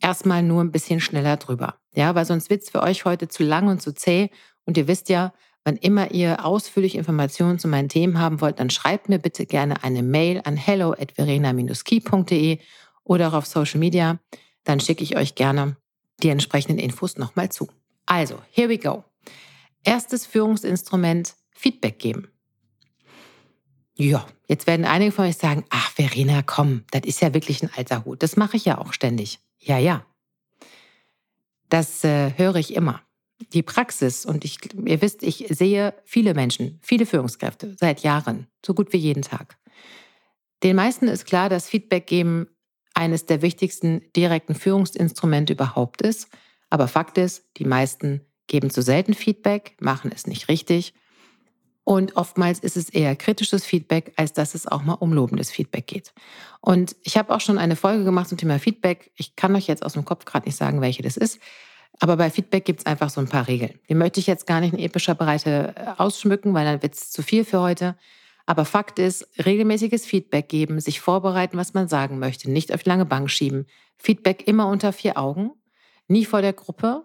erstmal 0.00 0.42
nur 0.42 0.64
ein 0.64 0.72
bisschen 0.72 1.00
schneller 1.00 1.36
drüber. 1.36 1.80
Ja, 1.94 2.14
weil 2.14 2.24
sonst 2.24 2.48
wird 2.48 2.62
es 2.62 2.70
für 2.70 2.82
euch 2.82 3.04
heute 3.04 3.28
zu 3.28 3.42
lang 3.42 3.68
und 3.68 3.82
zu 3.82 3.94
zäh. 3.94 4.30
Und 4.64 4.78
ihr 4.78 4.88
wisst 4.88 5.10
ja, 5.10 5.34
wann 5.66 5.76
immer 5.76 6.12
ihr 6.12 6.44
ausführliche 6.44 6.96
Informationen 6.96 7.58
zu 7.58 7.66
meinen 7.66 7.88
Themen 7.88 8.20
haben 8.20 8.40
wollt, 8.40 8.60
dann 8.60 8.70
schreibt 8.70 9.08
mir 9.08 9.18
bitte 9.18 9.46
gerne 9.46 9.82
eine 9.82 10.04
Mail 10.04 10.40
an 10.44 10.56
hello 10.56 10.92
at 10.92 11.12
verena-key.de 11.12 12.60
oder 13.02 13.28
auch 13.28 13.32
auf 13.32 13.46
Social 13.46 13.80
Media. 13.80 14.20
Dann 14.62 14.78
schicke 14.78 15.02
ich 15.02 15.16
euch 15.16 15.34
gerne 15.34 15.76
die 16.22 16.28
entsprechenden 16.28 16.78
Infos 16.78 17.16
nochmal 17.16 17.50
zu. 17.50 17.68
Also, 18.06 18.40
here 18.52 18.68
we 18.68 18.78
go. 18.78 19.02
Erstes 19.82 20.24
Führungsinstrument, 20.24 21.34
Feedback 21.50 21.98
geben. 21.98 22.28
Ja, 23.96 24.24
jetzt 24.46 24.68
werden 24.68 24.86
einige 24.86 25.10
von 25.10 25.24
euch 25.24 25.36
sagen, 25.36 25.64
ach 25.70 25.90
Verena, 25.90 26.42
komm, 26.42 26.84
das 26.92 27.02
ist 27.02 27.20
ja 27.20 27.34
wirklich 27.34 27.64
ein 27.64 27.70
alter 27.76 28.04
Hut. 28.04 28.22
Das 28.22 28.36
mache 28.36 28.56
ich 28.56 28.66
ja 28.66 28.78
auch 28.78 28.92
ständig. 28.92 29.40
Ja, 29.58 29.78
ja. 29.78 30.06
Das 31.68 32.04
äh, 32.04 32.34
höre 32.36 32.54
ich 32.56 32.74
immer. 32.74 33.00
Die 33.52 33.62
Praxis, 33.62 34.24
und 34.24 34.44
ich, 34.44 34.58
ihr 34.84 35.02
wisst, 35.02 35.22
ich 35.22 35.46
sehe 35.50 35.94
viele 36.04 36.34
Menschen, 36.34 36.78
viele 36.82 37.06
Führungskräfte 37.06 37.76
seit 37.78 38.00
Jahren, 38.00 38.46
so 38.64 38.72
gut 38.74 38.92
wie 38.92 38.98
jeden 38.98 39.22
Tag. 39.22 39.58
Den 40.62 40.76
meisten 40.76 41.06
ist 41.06 41.26
klar, 41.26 41.48
dass 41.48 41.68
Feedback 41.68 42.06
geben 42.06 42.48
eines 42.94 43.26
der 43.26 43.42
wichtigsten 43.42 44.02
direkten 44.16 44.54
Führungsinstrumente 44.54 45.52
überhaupt 45.52 46.00
ist. 46.00 46.28
Aber 46.70 46.88
Fakt 46.88 47.18
ist, 47.18 47.44
die 47.58 47.66
meisten 47.66 48.22
geben 48.46 48.70
zu 48.70 48.80
selten 48.80 49.14
Feedback, 49.14 49.76
machen 49.80 50.10
es 50.14 50.26
nicht 50.26 50.48
richtig. 50.48 50.94
Und 51.84 52.16
oftmals 52.16 52.58
ist 52.58 52.76
es 52.76 52.88
eher 52.88 53.14
kritisches 53.14 53.64
Feedback, 53.64 54.12
als 54.16 54.32
dass 54.32 54.54
es 54.54 54.66
auch 54.66 54.82
mal 54.82 54.94
um 54.94 55.12
lobendes 55.12 55.52
Feedback 55.52 55.86
geht. 55.86 56.12
Und 56.60 56.96
ich 57.04 57.16
habe 57.16 57.32
auch 57.32 57.40
schon 57.40 57.58
eine 57.58 57.76
Folge 57.76 58.02
gemacht 58.02 58.28
zum 58.28 58.38
Thema 58.38 58.58
Feedback. 58.58 59.12
Ich 59.14 59.36
kann 59.36 59.54
euch 59.54 59.68
jetzt 59.68 59.84
aus 59.84 59.92
dem 59.92 60.04
Kopf 60.04 60.24
gerade 60.24 60.46
nicht 60.46 60.56
sagen, 60.56 60.80
welche 60.80 61.02
das 61.02 61.16
ist. 61.16 61.38
Aber 62.00 62.16
bei 62.16 62.30
Feedback 62.30 62.64
gibt 62.64 62.80
es 62.80 62.86
einfach 62.86 63.10
so 63.10 63.20
ein 63.20 63.28
paar 63.28 63.48
Regeln. 63.48 63.78
Die 63.88 63.94
möchte 63.94 64.20
ich 64.20 64.26
jetzt 64.26 64.46
gar 64.46 64.60
nicht 64.60 64.74
in 64.74 64.78
epischer 64.78 65.14
Breite 65.14 65.74
äh, 65.76 65.90
ausschmücken, 65.96 66.54
weil 66.54 66.64
dann 66.64 66.82
wird 66.82 66.94
es 66.94 67.10
zu 67.10 67.22
viel 67.22 67.44
für 67.44 67.60
heute. 67.60 67.96
Aber 68.44 68.64
Fakt 68.64 68.98
ist, 68.98 69.26
regelmäßiges 69.44 70.06
Feedback 70.06 70.48
geben, 70.48 70.78
sich 70.80 71.00
vorbereiten, 71.00 71.56
was 71.56 71.74
man 71.74 71.88
sagen 71.88 72.18
möchte, 72.18 72.50
nicht 72.50 72.72
auf 72.72 72.82
die 72.84 72.88
lange 72.88 73.06
Bank 73.06 73.30
schieben. 73.30 73.66
Feedback 73.98 74.46
immer 74.46 74.68
unter 74.68 74.92
vier 74.92 75.18
Augen, 75.18 75.50
nie 76.06 76.24
vor 76.24 76.42
der 76.42 76.52
Gruppe, 76.52 77.04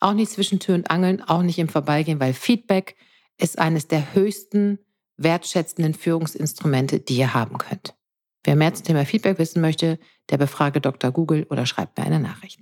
auch 0.00 0.14
nicht 0.14 0.32
zwischen 0.32 0.58
Tür 0.58 0.74
und 0.74 0.90
Angeln, 0.90 1.22
auch 1.22 1.42
nicht 1.42 1.58
im 1.58 1.68
Vorbeigehen, 1.68 2.18
weil 2.18 2.32
Feedback 2.32 2.96
ist 3.38 3.58
eines 3.58 3.86
der 3.86 4.14
höchsten 4.14 4.78
wertschätzenden 5.16 5.94
Führungsinstrumente, 5.94 6.98
die 6.98 7.18
ihr 7.18 7.34
haben 7.34 7.58
könnt. 7.58 7.94
Wer 8.42 8.56
mehr 8.56 8.74
zum 8.74 8.86
Thema 8.86 9.04
Feedback 9.04 9.38
wissen 9.38 9.60
möchte, 9.60 9.98
der 10.30 10.38
befrage 10.38 10.80
Dr. 10.80 11.12
Google 11.12 11.46
oder 11.50 11.66
schreibt 11.66 11.98
mir 11.98 12.04
eine 12.04 12.20
Nachricht. 12.20 12.60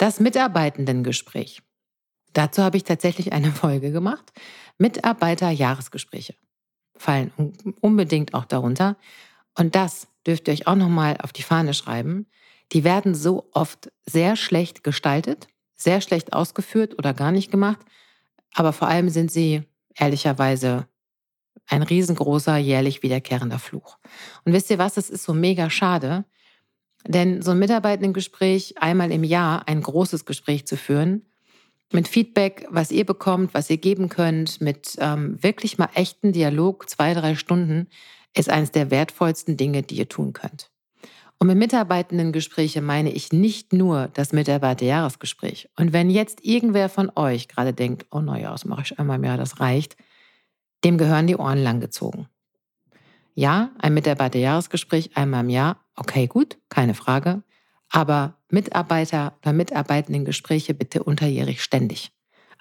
Das 0.00 0.18
Mitarbeitendengespräch. 0.18 1.60
Dazu 2.32 2.62
habe 2.62 2.78
ich 2.78 2.84
tatsächlich 2.84 3.34
eine 3.34 3.52
Folge 3.52 3.92
gemacht. 3.92 4.32
Mitarbeiterjahresgespräche 4.78 6.36
fallen 6.96 7.32
unbedingt 7.82 8.32
auch 8.32 8.46
darunter. 8.46 8.96
Und 9.58 9.74
das 9.74 10.08
dürft 10.26 10.48
ihr 10.48 10.54
euch 10.54 10.66
auch 10.66 10.74
nochmal 10.74 11.18
auf 11.22 11.34
die 11.34 11.42
Fahne 11.42 11.74
schreiben. 11.74 12.26
Die 12.72 12.82
werden 12.82 13.14
so 13.14 13.50
oft 13.52 13.92
sehr 14.06 14.36
schlecht 14.36 14.84
gestaltet, 14.84 15.48
sehr 15.76 16.00
schlecht 16.00 16.32
ausgeführt 16.32 16.98
oder 16.98 17.12
gar 17.12 17.30
nicht 17.30 17.50
gemacht. 17.50 17.80
Aber 18.54 18.72
vor 18.72 18.88
allem 18.88 19.10
sind 19.10 19.30
sie 19.30 19.64
ehrlicherweise 19.94 20.88
ein 21.66 21.82
riesengroßer, 21.82 22.56
jährlich 22.56 23.02
wiederkehrender 23.02 23.58
Fluch. 23.58 23.98
Und 24.46 24.54
wisst 24.54 24.70
ihr 24.70 24.78
was, 24.78 24.94
das 24.94 25.10
ist 25.10 25.24
so 25.24 25.34
mega 25.34 25.68
schade, 25.68 26.24
denn 27.06 27.42
so 27.42 27.52
ein 27.52 27.58
Mitarbeitendengespräch, 27.58 28.80
einmal 28.80 29.10
im 29.10 29.24
Jahr 29.24 29.66
ein 29.68 29.80
großes 29.80 30.24
Gespräch 30.24 30.66
zu 30.66 30.76
führen, 30.76 31.22
mit 31.92 32.06
Feedback, 32.06 32.66
was 32.70 32.92
ihr 32.92 33.04
bekommt, 33.04 33.52
was 33.54 33.68
ihr 33.68 33.78
geben 33.78 34.08
könnt, 34.08 34.60
mit 34.60 34.96
ähm, 35.00 35.42
wirklich 35.42 35.78
mal 35.78 35.88
echten 35.94 36.32
Dialog, 36.32 36.88
zwei, 36.88 37.14
drei 37.14 37.34
Stunden, 37.34 37.88
ist 38.36 38.48
eines 38.48 38.70
der 38.70 38.90
wertvollsten 38.90 39.56
Dinge, 39.56 39.82
die 39.82 39.96
ihr 39.96 40.08
tun 40.08 40.32
könnt. 40.32 40.70
Und 41.38 41.46
mit 41.46 41.56
Mitarbeitendengespräche 41.56 42.82
meine 42.82 43.10
ich 43.10 43.32
nicht 43.32 43.72
nur 43.72 44.08
das 44.08 44.32
Mitarbeiterjahresgespräch. 44.32 45.70
Und 45.76 45.92
wenn 45.92 46.10
jetzt 46.10 46.44
irgendwer 46.44 46.90
von 46.90 47.10
euch 47.16 47.48
gerade 47.48 47.72
denkt, 47.72 48.06
oh 48.10 48.20
naja, 48.20 48.50
das 48.50 48.66
mache 48.66 48.82
ich 48.82 48.98
einmal 48.98 49.16
im 49.16 49.24
Jahr, 49.24 49.38
das 49.38 49.58
reicht, 49.58 49.96
dem 50.84 50.98
gehören 50.98 51.26
die 51.26 51.36
Ohren 51.36 51.62
langgezogen. 51.62 52.28
Ja, 53.34 53.70
ein 53.78 53.94
Mitarbeiterjahresgespräch 53.94 55.16
einmal 55.16 55.44
im 55.44 55.48
Jahr, 55.48 55.82
okay, 56.00 56.26
gut, 56.26 56.58
keine 56.68 56.94
Frage. 56.94 57.42
Aber 57.90 58.34
Mitarbeiter 58.48 59.34
oder 59.42 59.52
Mitarbeitenden 59.52 60.24
Gespräche 60.24 60.74
bitte 60.74 61.04
unterjährig 61.04 61.62
ständig. 61.62 62.10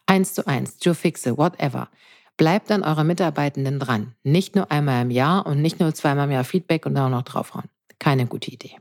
Eins 0.05 0.33
zu 0.33 0.45
eins, 0.47 0.77
Joe 0.81 0.95
Fixe, 0.95 1.37
whatever. 1.37 1.89
Bleibt 2.37 2.71
an 2.71 2.83
eurer 2.83 3.03
Mitarbeitenden 3.03 3.79
dran. 3.79 4.15
Nicht 4.23 4.55
nur 4.55 4.71
einmal 4.71 5.03
im 5.03 5.11
Jahr 5.11 5.45
und 5.45 5.61
nicht 5.61 5.79
nur 5.79 5.93
zweimal 5.93 6.25
im 6.25 6.31
Jahr 6.31 6.43
Feedback 6.43 6.85
und 6.85 6.95
dann 6.95 7.05
auch 7.13 7.17
noch 7.17 7.23
draufhauen. 7.23 7.65
Keine 7.99 8.25
gute 8.27 8.51
Idee. 8.51 8.77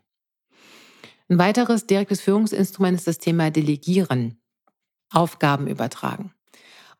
Ein 1.28 1.38
weiteres 1.38 1.86
direktes 1.86 2.20
Führungsinstrument 2.20 2.98
ist 2.98 3.06
das 3.06 3.18
Thema 3.18 3.50
Delegieren. 3.50 4.40
Aufgaben 5.12 5.66
übertragen. 5.66 6.32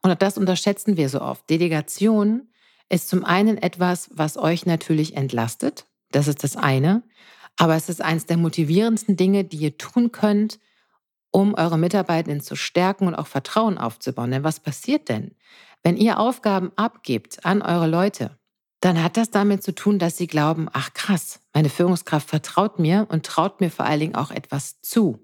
Und 0.02 0.20
das 0.22 0.38
unterschätzen 0.38 0.96
wir 0.96 1.08
so 1.08 1.20
oft. 1.20 1.48
Delegation 1.48 2.48
ist 2.88 3.08
zum 3.08 3.24
einen 3.24 3.58
etwas, 3.58 4.10
was 4.12 4.36
euch 4.36 4.66
natürlich 4.66 5.16
entlastet. 5.16 5.86
Das 6.10 6.28
ist 6.28 6.44
das 6.44 6.56
eine. 6.56 7.02
Aber 7.58 7.74
es 7.74 7.88
ist 7.88 8.00
eines 8.00 8.24
der 8.26 8.36
motivierendsten 8.36 9.16
Dinge, 9.16 9.44
die 9.44 9.58
ihr 9.58 9.76
tun 9.76 10.12
könnt, 10.12 10.58
um 11.30 11.54
eure 11.54 11.76
Mitarbeitenden 11.76 12.40
zu 12.40 12.56
stärken 12.56 13.06
und 13.06 13.14
auch 13.14 13.26
Vertrauen 13.26 13.76
aufzubauen. 13.76 14.30
Denn 14.30 14.44
was 14.44 14.60
passiert 14.60 15.08
denn, 15.08 15.34
wenn 15.82 15.96
ihr 15.96 16.18
Aufgaben 16.18 16.72
abgebt 16.76 17.44
an 17.44 17.60
eure 17.60 17.88
Leute? 17.88 18.38
Dann 18.80 19.02
hat 19.02 19.16
das 19.16 19.30
damit 19.30 19.62
zu 19.64 19.74
tun, 19.74 19.98
dass 19.98 20.16
sie 20.16 20.28
glauben, 20.28 20.68
ach 20.72 20.94
krass, 20.94 21.40
meine 21.52 21.68
Führungskraft 21.68 22.28
vertraut 22.28 22.78
mir 22.78 23.06
und 23.10 23.26
traut 23.26 23.60
mir 23.60 23.70
vor 23.70 23.84
allen 23.84 24.00
Dingen 24.00 24.14
auch 24.14 24.30
etwas 24.30 24.80
zu. 24.80 25.18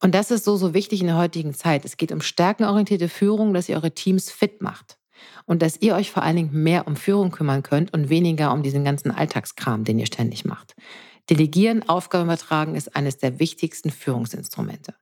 Und 0.00 0.14
das 0.14 0.30
ist 0.30 0.44
so, 0.44 0.56
so 0.56 0.72
wichtig 0.74 1.00
in 1.00 1.08
der 1.08 1.16
heutigen 1.16 1.52
Zeit. 1.52 1.84
Es 1.84 1.96
geht 1.96 2.12
um 2.12 2.20
stärkenorientierte 2.20 3.08
Führung, 3.08 3.52
dass 3.52 3.68
ihr 3.68 3.74
eure 3.74 3.92
Teams 3.92 4.30
fit 4.30 4.62
macht. 4.62 4.98
Und 5.46 5.62
dass 5.62 5.82
ihr 5.82 5.96
euch 5.96 6.12
vor 6.12 6.22
allen 6.22 6.36
Dingen 6.36 6.62
mehr 6.62 6.86
um 6.86 6.94
Führung 6.94 7.32
kümmern 7.32 7.64
könnt 7.64 7.92
und 7.92 8.08
weniger 8.08 8.52
um 8.52 8.62
diesen 8.62 8.84
ganzen 8.84 9.10
Alltagskram, 9.10 9.82
den 9.82 9.98
ihr 9.98 10.06
ständig 10.06 10.44
macht. 10.44 10.76
Delegieren, 11.30 11.88
Aufgaben 11.88 12.24
übertragen 12.24 12.74
ist 12.74 12.96
eines 12.96 13.18
der 13.18 13.38
wichtigsten 13.38 13.90
Führungsinstrumente. 13.90 14.94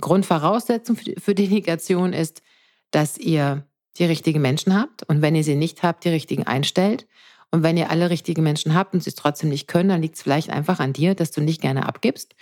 Grundvoraussetzung 0.00 0.96
für 0.96 1.34
Delegation 1.34 2.12
ist, 2.12 2.42
dass 2.90 3.18
ihr 3.18 3.66
die 3.98 4.04
richtigen 4.04 4.40
Menschen 4.40 4.78
habt 4.78 5.02
und 5.02 5.22
wenn 5.22 5.34
ihr 5.34 5.44
sie 5.44 5.56
nicht 5.56 5.82
habt, 5.82 6.04
die 6.04 6.10
richtigen 6.10 6.46
einstellt. 6.46 7.06
Und 7.50 7.62
wenn 7.62 7.78
ihr 7.78 7.90
alle 7.90 8.10
richtigen 8.10 8.42
Menschen 8.42 8.74
habt 8.74 8.92
und 8.92 9.02
sie 9.02 9.08
es 9.08 9.16
trotzdem 9.16 9.48
nicht 9.48 9.68
können, 9.68 9.88
dann 9.88 10.02
liegt 10.02 10.16
es 10.16 10.22
vielleicht 10.22 10.50
einfach 10.50 10.80
an 10.80 10.92
dir, 10.92 11.14
dass 11.14 11.30
du 11.30 11.40
nicht 11.40 11.62
gerne 11.62 11.86
abgibst 11.86 12.34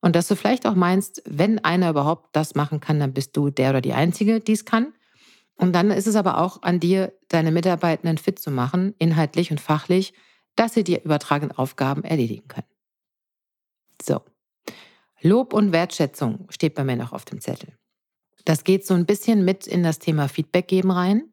und 0.00 0.16
dass 0.16 0.26
du 0.26 0.36
vielleicht 0.36 0.66
auch 0.66 0.74
meinst, 0.74 1.22
wenn 1.26 1.58
einer 1.60 1.90
überhaupt 1.90 2.34
das 2.34 2.54
machen 2.54 2.80
kann, 2.80 2.98
dann 2.98 3.12
bist 3.12 3.36
du 3.36 3.50
der 3.50 3.70
oder 3.70 3.80
die 3.80 3.92
Einzige, 3.92 4.40
die 4.40 4.52
es 4.52 4.64
kann. 4.64 4.92
Und 5.56 5.74
dann 5.74 5.90
ist 5.90 6.06
es 6.06 6.16
aber 6.16 6.38
auch 6.38 6.62
an 6.62 6.80
dir, 6.80 7.12
deine 7.28 7.52
Mitarbeitenden 7.52 8.18
fit 8.18 8.38
zu 8.38 8.50
machen, 8.50 8.94
inhaltlich 8.98 9.50
und 9.50 9.60
fachlich, 9.60 10.12
dass 10.56 10.74
sie 10.74 10.84
die 10.84 11.00
übertragenen 11.00 11.56
Aufgaben 11.56 12.04
erledigen 12.04 12.48
können. 12.48 12.66
So. 14.00 14.22
Lob 15.20 15.52
und 15.54 15.72
Wertschätzung 15.72 16.46
steht 16.50 16.74
bei 16.74 16.84
mir 16.84 16.96
noch 16.96 17.12
auf 17.12 17.24
dem 17.24 17.40
Zettel. 17.40 17.76
Das 18.44 18.64
geht 18.64 18.86
so 18.86 18.94
ein 18.94 19.06
bisschen 19.06 19.44
mit 19.44 19.66
in 19.66 19.82
das 19.82 19.98
Thema 19.98 20.28
Feedback 20.28 20.68
geben 20.68 20.90
rein. 20.90 21.32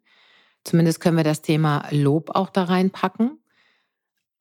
Zumindest 0.63 1.01
können 1.01 1.17
wir 1.17 1.23
das 1.25 1.41
Thema 1.41 1.87
Lob 1.91 2.29
auch 2.35 2.49
da 2.49 2.63
reinpacken. 2.63 3.39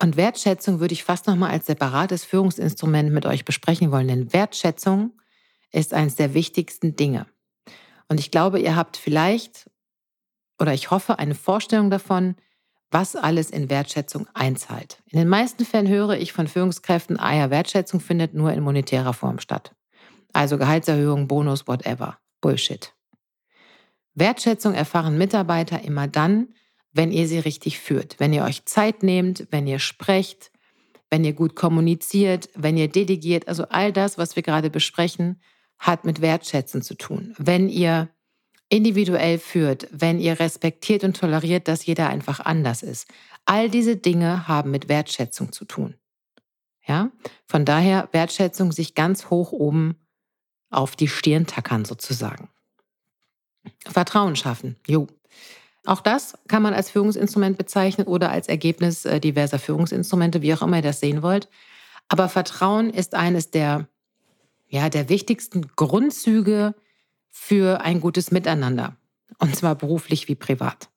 Und 0.00 0.16
Wertschätzung 0.16 0.80
würde 0.80 0.94
ich 0.94 1.04
fast 1.04 1.26
nochmal 1.26 1.50
als 1.50 1.66
separates 1.66 2.24
Führungsinstrument 2.24 3.10
mit 3.12 3.26
euch 3.26 3.44
besprechen 3.44 3.90
wollen, 3.90 4.08
denn 4.08 4.32
Wertschätzung 4.32 5.20
ist 5.72 5.92
eines 5.92 6.14
der 6.14 6.32
wichtigsten 6.32 6.96
Dinge. 6.96 7.26
Und 8.08 8.18
ich 8.18 8.30
glaube, 8.30 8.60
ihr 8.60 8.76
habt 8.76 8.96
vielleicht 8.96 9.70
oder 10.58 10.74
ich 10.74 10.90
hoffe 10.90 11.18
eine 11.18 11.34
Vorstellung 11.34 11.90
davon, 11.90 12.36
was 12.90 13.16
alles 13.16 13.50
in 13.50 13.70
Wertschätzung 13.70 14.26
einzahlt. 14.34 15.02
In 15.06 15.18
den 15.18 15.28
meisten 15.28 15.64
Fällen 15.64 15.88
höre 15.88 16.16
ich 16.16 16.32
von 16.32 16.48
Führungskräften, 16.48 17.18
ah 17.18 17.34
ja, 17.34 17.50
Wertschätzung 17.50 18.00
findet 18.00 18.34
nur 18.34 18.52
in 18.52 18.62
monetärer 18.62 19.12
Form 19.12 19.38
statt. 19.38 19.74
Also 20.32 20.58
Gehaltserhöhung, 20.58 21.28
Bonus, 21.28 21.66
whatever. 21.66 22.18
Bullshit. 22.40 22.94
Wertschätzung 24.14 24.74
erfahren 24.74 25.18
Mitarbeiter 25.18 25.82
immer 25.82 26.08
dann, 26.08 26.48
wenn 26.92 27.12
ihr 27.12 27.28
sie 27.28 27.38
richtig 27.38 27.78
führt, 27.78 28.18
wenn 28.18 28.32
ihr 28.32 28.42
euch 28.42 28.64
Zeit 28.64 29.02
nehmt, 29.02 29.46
wenn 29.50 29.66
ihr 29.66 29.78
sprecht, 29.78 30.50
wenn 31.10 31.24
ihr 31.24 31.32
gut 31.32 31.54
kommuniziert, 31.54 32.48
wenn 32.54 32.76
ihr 32.76 32.88
delegiert. 32.88 33.46
Also 33.48 33.64
all 33.68 33.92
das, 33.92 34.18
was 34.18 34.36
wir 34.36 34.42
gerade 34.42 34.70
besprechen, 34.70 35.40
hat 35.78 36.04
mit 36.04 36.20
Wertschätzen 36.20 36.82
zu 36.82 36.94
tun. 36.94 37.34
Wenn 37.38 37.68
ihr 37.68 38.08
individuell 38.70 39.38
führt, 39.38 39.88
wenn 39.90 40.18
ihr 40.18 40.40
respektiert 40.40 41.04
und 41.04 41.16
toleriert, 41.18 41.68
dass 41.68 41.84
jeder 41.84 42.08
einfach 42.08 42.40
anders 42.40 42.82
ist. 42.82 43.08
All 43.44 43.68
diese 43.68 43.96
Dinge 43.96 44.48
haben 44.48 44.70
mit 44.70 44.88
Wertschätzung 44.88 45.52
zu 45.52 45.64
tun. 45.66 45.94
Ja? 46.86 47.10
Von 47.46 47.64
daher 47.64 48.08
Wertschätzung 48.12 48.72
sich 48.72 48.94
ganz 48.94 49.28
hoch 49.28 49.52
oben 49.52 49.96
auf 50.70 50.96
die 50.96 51.08
Stirn 51.08 51.46
tackern 51.46 51.84
sozusagen. 51.84 52.48
Vertrauen 53.86 54.36
schaffen. 54.36 54.76
Jo. 54.86 55.08
Auch 55.84 56.00
das 56.00 56.38
kann 56.46 56.62
man 56.62 56.74
als 56.74 56.90
Führungsinstrument 56.90 57.58
bezeichnen 57.58 58.06
oder 58.06 58.30
als 58.30 58.48
Ergebnis 58.48 59.04
äh, 59.04 59.18
diverser 59.18 59.58
Führungsinstrumente, 59.58 60.42
wie 60.42 60.54
auch 60.54 60.62
immer 60.62 60.76
ihr 60.76 60.82
das 60.82 61.00
sehen 61.00 61.22
wollt. 61.22 61.48
Aber 62.08 62.28
Vertrauen 62.28 62.90
ist 62.90 63.14
eines 63.14 63.50
der, 63.50 63.88
ja, 64.68 64.88
der 64.88 65.08
wichtigsten 65.08 65.68
Grundzüge 65.74 66.74
für 67.30 67.80
ein 67.80 68.00
gutes 68.00 68.30
Miteinander. 68.30 68.96
Und 69.38 69.56
zwar 69.56 69.74
beruflich 69.74 70.28
wie 70.28 70.34
privat. 70.34 70.90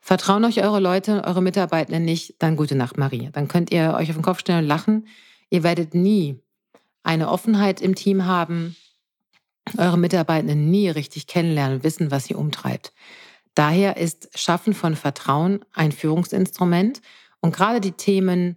Vertrauen 0.00 0.44
euch 0.44 0.62
eure 0.62 0.80
Leute, 0.80 1.24
eure 1.24 1.42
Mitarbeitenden 1.42 2.04
nicht, 2.04 2.36
dann 2.38 2.56
gute 2.56 2.74
Nacht, 2.74 2.96
Marie. 2.96 3.28
Dann 3.32 3.48
könnt 3.48 3.70
ihr 3.70 3.94
euch 3.94 4.08
auf 4.08 4.16
den 4.16 4.22
Kopf 4.22 4.40
stellen 4.40 4.60
und 4.60 4.68
lachen. 4.68 5.06
Ihr 5.50 5.62
werdet 5.62 5.94
nie 5.94 6.40
eine 7.02 7.28
Offenheit 7.30 7.80
im 7.80 7.94
Team 7.94 8.24
haben, 8.24 8.76
eure 9.76 9.98
Mitarbeitenden 9.98 10.70
nie 10.70 10.88
richtig 10.88 11.26
kennenlernen, 11.26 11.82
wissen, 11.82 12.10
was 12.10 12.24
sie 12.24 12.34
umtreibt. 12.34 12.92
Daher 13.54 13.96
ist 13.96 14.30
Schaffen 14.38 14.72
von 14.72 14.96
Vertrauen 14.96 15.64
ein 15.72 15.92
Führungsinstrument 15.92 17.02
und 17.40 17.54
gerade 17.54 17.80
die 17.80 17.92
Themen 17.92 18.56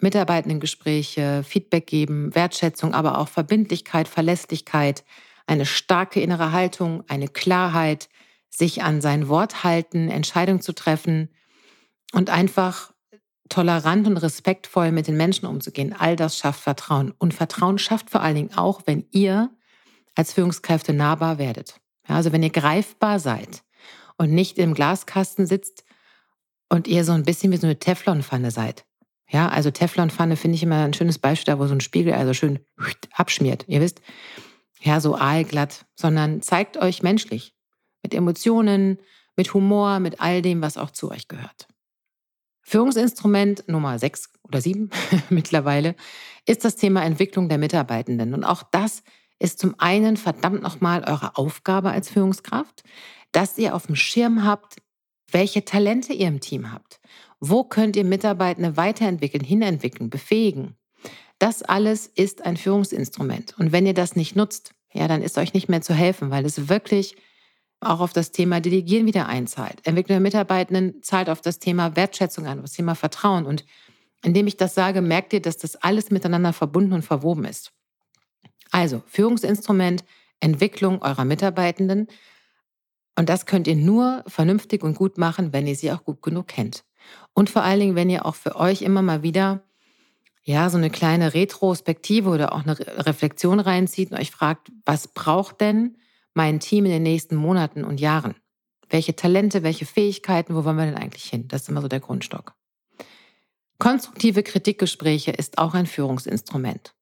Mitarbeitendengespräche, 0.00 1.42
Feedback 1.42 1.86
geben, 1.86 2.34
Wertschätzung, 2.34 2.94
aber 2.94 3.18
auch 3.18 3.28
Verbindlichkeit, 3.28 4.08
Verlässlichkeit, 4.08 5.04
eine 5.46 5.66
starke 5.66 6.20
innere 6.20 6.52
Haltung, 6.52 7.04
eine 7.08 7.28
Klarheit, 7.28 8.08
sich 8.50 8.82
an 8.82 9.00
sein 9.00 9.28
Wort 9.28 9.64
halten, 9.64 10.08
Entscheidungen 10.08 10.60
zu 10.60 10.72
treffen 10.72 11.28
und 12.12 12.30
einfach 12.30 12.92
tolerant 13.48 14.06
und 14.06 14.16
respektvoll 14.16 14.92
mit 14.92 15.06
den 15.06 15.16
Menschen 15.16 15.46
umzugehen. 15.46 15.94
All 15.96 16.16
das 16.16 16.38
schafft 16.38 16.60
Vertrauen. 16.60 17.12
Und 17.18 17.34
Vertrauen 17.34 17.78
schafft 17.78 18.10
vor 18.10 18.22
allen 18.22 18.34
Dingen 18.34 18.56
auch, 18.56 18.82
wenn 18.86 19.06
ihr 19.10 19.50
als 20.14 20.32
Führungskräfte 20.32 20.92
nahbar 20.92 21.38
werdet. 21.38 21.80
Ja, 22.08 22.16
also 22.16 22.32
wenn 22.32 22.42
ihr 22.42 22.50
greifbar 22.50 23.20
seid, 23.20 23.62
und 24.16 24.32
nicht 24.32 24.58
im 24.58 24.74
Glaskasten 24.74 25.46
sitzt 25.46 25.84
und 26.68 26.88
ihr 26.88 27.04
so 27.04 27.12
ein 27.12 27.24
bisschen 27.24 27.52
wie 27.52 27.56
so 27.56 27.66
eine 27.66 27.78
Teflonpfanne 27.78 28.50
seid. 28.50 28.84
Ja, 29.28 29.48
also 29.48 29.70
Teflonpfanne 29.70 30.36
finde 30.36 30.56
ich 30.56 30.62
immer 30.62 30.84
ein 30.84 30.94
schönes 30.94 31.18
Beispiel, 31.18 31.52
da 31.52 31.58
wo 31.58 31.66
so 31.66 31.74
ein 31.74 31.80
Spiegel 31.80 32.14
also 32.14 32.32
schön 32.32 32.60
abschmiert. 33.12 33.64
Ihr 33.66 33.80
wisst, 33.80 34.00
ja, 34.80 35.00
so 35.00 35.16
aalglatt, 35.16 35.86
sondern 35.94 36.42
zeigt 36.42 36.76
euch 36.76 37.02
menschlich. 37.02 37.54
Mit 38.02 38.14
Emotionen, 38.14 38.98
mit 39.36 39.52
Humor, 39.54 40.00
mit 40.00 40.20
all 40.20 40.42
dem, 40.42 40.62
was 40.62 40.76
auch 40.76 40.90
zu 40.90 41.10
euch 41.10 41.28
gehört. 41.28 41.68
Führungsinstrument 42.62 43.68
Nummer 43.68 43.98
sechs 43.98 44.30
oder 44.42 44.60
sieben 44.60 44.90
mittlerweile 45.30 45.94
ist 46.46 46.64
das 46.64 46.76
Thema 46.76 47.04
Entwicklung 47.04 47.48
der 47.48 47.58
Mitarbeitenden. 47.58 48.34
Und 48.34 48.44
auch 48.44 48.62
das 48.64 49.02
ist 49.38 49.58
zum 49.58 49.78
einen 49.78 50.16
verdammt 50.16 50.62
nochmal 50.62 51.04
eure 51.04 51.36
Aufgabe 51.36 51.90
als 51.90 52.08
Führungskraft, 52.08 52.82
dass 53.32 53.58
ihr 53.58 53.74
auf 53.74 53.86
dem 53.86 53.96
Schirm 53.96 54.44
habt, 54.44 54.76
welche 55.30 55.64
Talente 55.64 56.12
ihr 56.12 56.28
im 56.28 56.40
Team 56.40 56.72
habt. 56.72 57.00
Wo 57.38 57.64
könnt 57.64 57.96
ihr 57.96 58.04
Mitarbeitende 58.04 58.76
weiterentwickeln, 58.76 59.44
hinentwickeln, 59.44 60.10
befähigen? 60.10 60.76
Das 61.38 61.62
alles 61.62 62.06
ist 62.06 62.44
ein 62.44 62.56
Führungsinstrument. 62.56 63.58
Und 63.58 63.72
wenn 63.72 63.86
ihr 63.86 63.94
das 63.94 64.16
nicht 64.16 64.36
nutzt, 64.36 64.72
ja, 64.92 65.08
dann 65.08 65.22
ist 65.22 65.36
euch 65.38 65.52
nicht 65.52 65.68
mehr 65.68 65.82
zu 65.82 65.94
helfen, 65.94 66.30
weil 66.30 66.46
es 66.46 66.68
wirklich 66.68 67.16
auch 67.80 68.00
auf 68.00 68.12
das 68.12 68.32
Thema 68.32 68.60
Delegieren 68.60 69.06
wieder 69.06 69.26
einzahlt. 69.26 69.86
Entwicklung 69.86 70.14
der 70.14 70.20
Mitarbeitenden 70.20 71.02
zahlt 71.02 71.28
auf 71.28 71.42
das 71.42 71.58
Thema 71.58 71.94
Wertschätzung 71.94 72.46
ein, 72.46 72.58
auf 72.58 72.64
das 72.64 72.72
Thema 72.72 72.94
Vertrauen. 72.94 73.44
Und 73.44 73.66
indem 74.24 74.46
ich 74.46 74.56
das 74.56 74.74
sage, 74.74 75.02
merkt 75.02 75.34
ihr, 75.34 75.42
dass 75.42 75.58
das 75.58 75.76
alles 75.76 76.10
miteinander 76.10 76.54
verbunden 76.54 76.94
und 76.94 77.02
verwoben 77.02 77.44
ist. 77.44 77.72
Also 78.70 79.02
Führungsinstrument, 79.06 80.04
Entwicklung 80.40 81.02
eurer 81.02 81.24
Mitarbeitenden, 81.24 82.08
und 83.18 83.30
das 83.30 83.46
könnt 83.46 83.66
ihr 83.66 83.76
nur 83.76 84.22
vernünftig 84.26 84.82
und 84.82 84.94
gut 84.94 85.18
machen, 85.18 85.52
wenn 85.52 85.66
ihr 85.66 85.74
sie 85.74 85.90
auch 85.90 86.04
gut 86.04 86.22
genug 86.22 86.48
kennt. 86.48 86.84
Und 87.32 87.50
vor 87.50 87.62
allen 87.62 87.80
Dingen, 87.80 87.96
wenn 87.96 88.10
ihr 88.10 88.26
auch 88.26 88.34
für 88.34 88.56
euch 88.56 88.82
immer 88.82 89.02
mal 89.02 89.22
wieder 89.22 89.62
ja, 90.46 90.70
so 90.70 90.78
eine 90.78 90.90
kleine 90.90 91.34
Retrospektive 91.34 92.30
oder 92.30 92.52
auch 92.52 92.62
eine 92.62 92.78
Reflexion 93.04 93.58
reinzieht 93.58 94.12
und 94.12 94.18
euch 94.18 94.30
fragt, 94.30 94.70
was 94.84 95.08
braucht 95.08 95.60
denn 95.60 95.96
mein 96.34 96.60
Team 96.60 96.84
in 96.84 96.92
den 96.92 97.02
nächsten 97.02 97.34
Monaten 97.34 97.82
und 97.82 98.00
Jahren? 98.00 98.36
Welche 98.88 99.16
Talente, 99.16 99.64
welche 99.64 99.86
Fähigkeiten, 99.86 100.54
wo 100.54 100.64
wollen 100.64 100.76
wir 100.76 100.86
denn 100.86 100.94
eigentlich 100.94 101.24
hin? 101.24 101.48
Das 101.48 101.62
ist 101.62 101.68
immer 101.68 101.82
so 101.82 101.88
der 101.88 101.98
Grundstock. 101.98 102.54
Konstruktive 103.80 104.44
Kritikgespräche 104.44 105.32
ist 105.32 105.58
auch 105.58 105.74
ein 105.74 105.86
Führungsinstrument. 105.86 106.94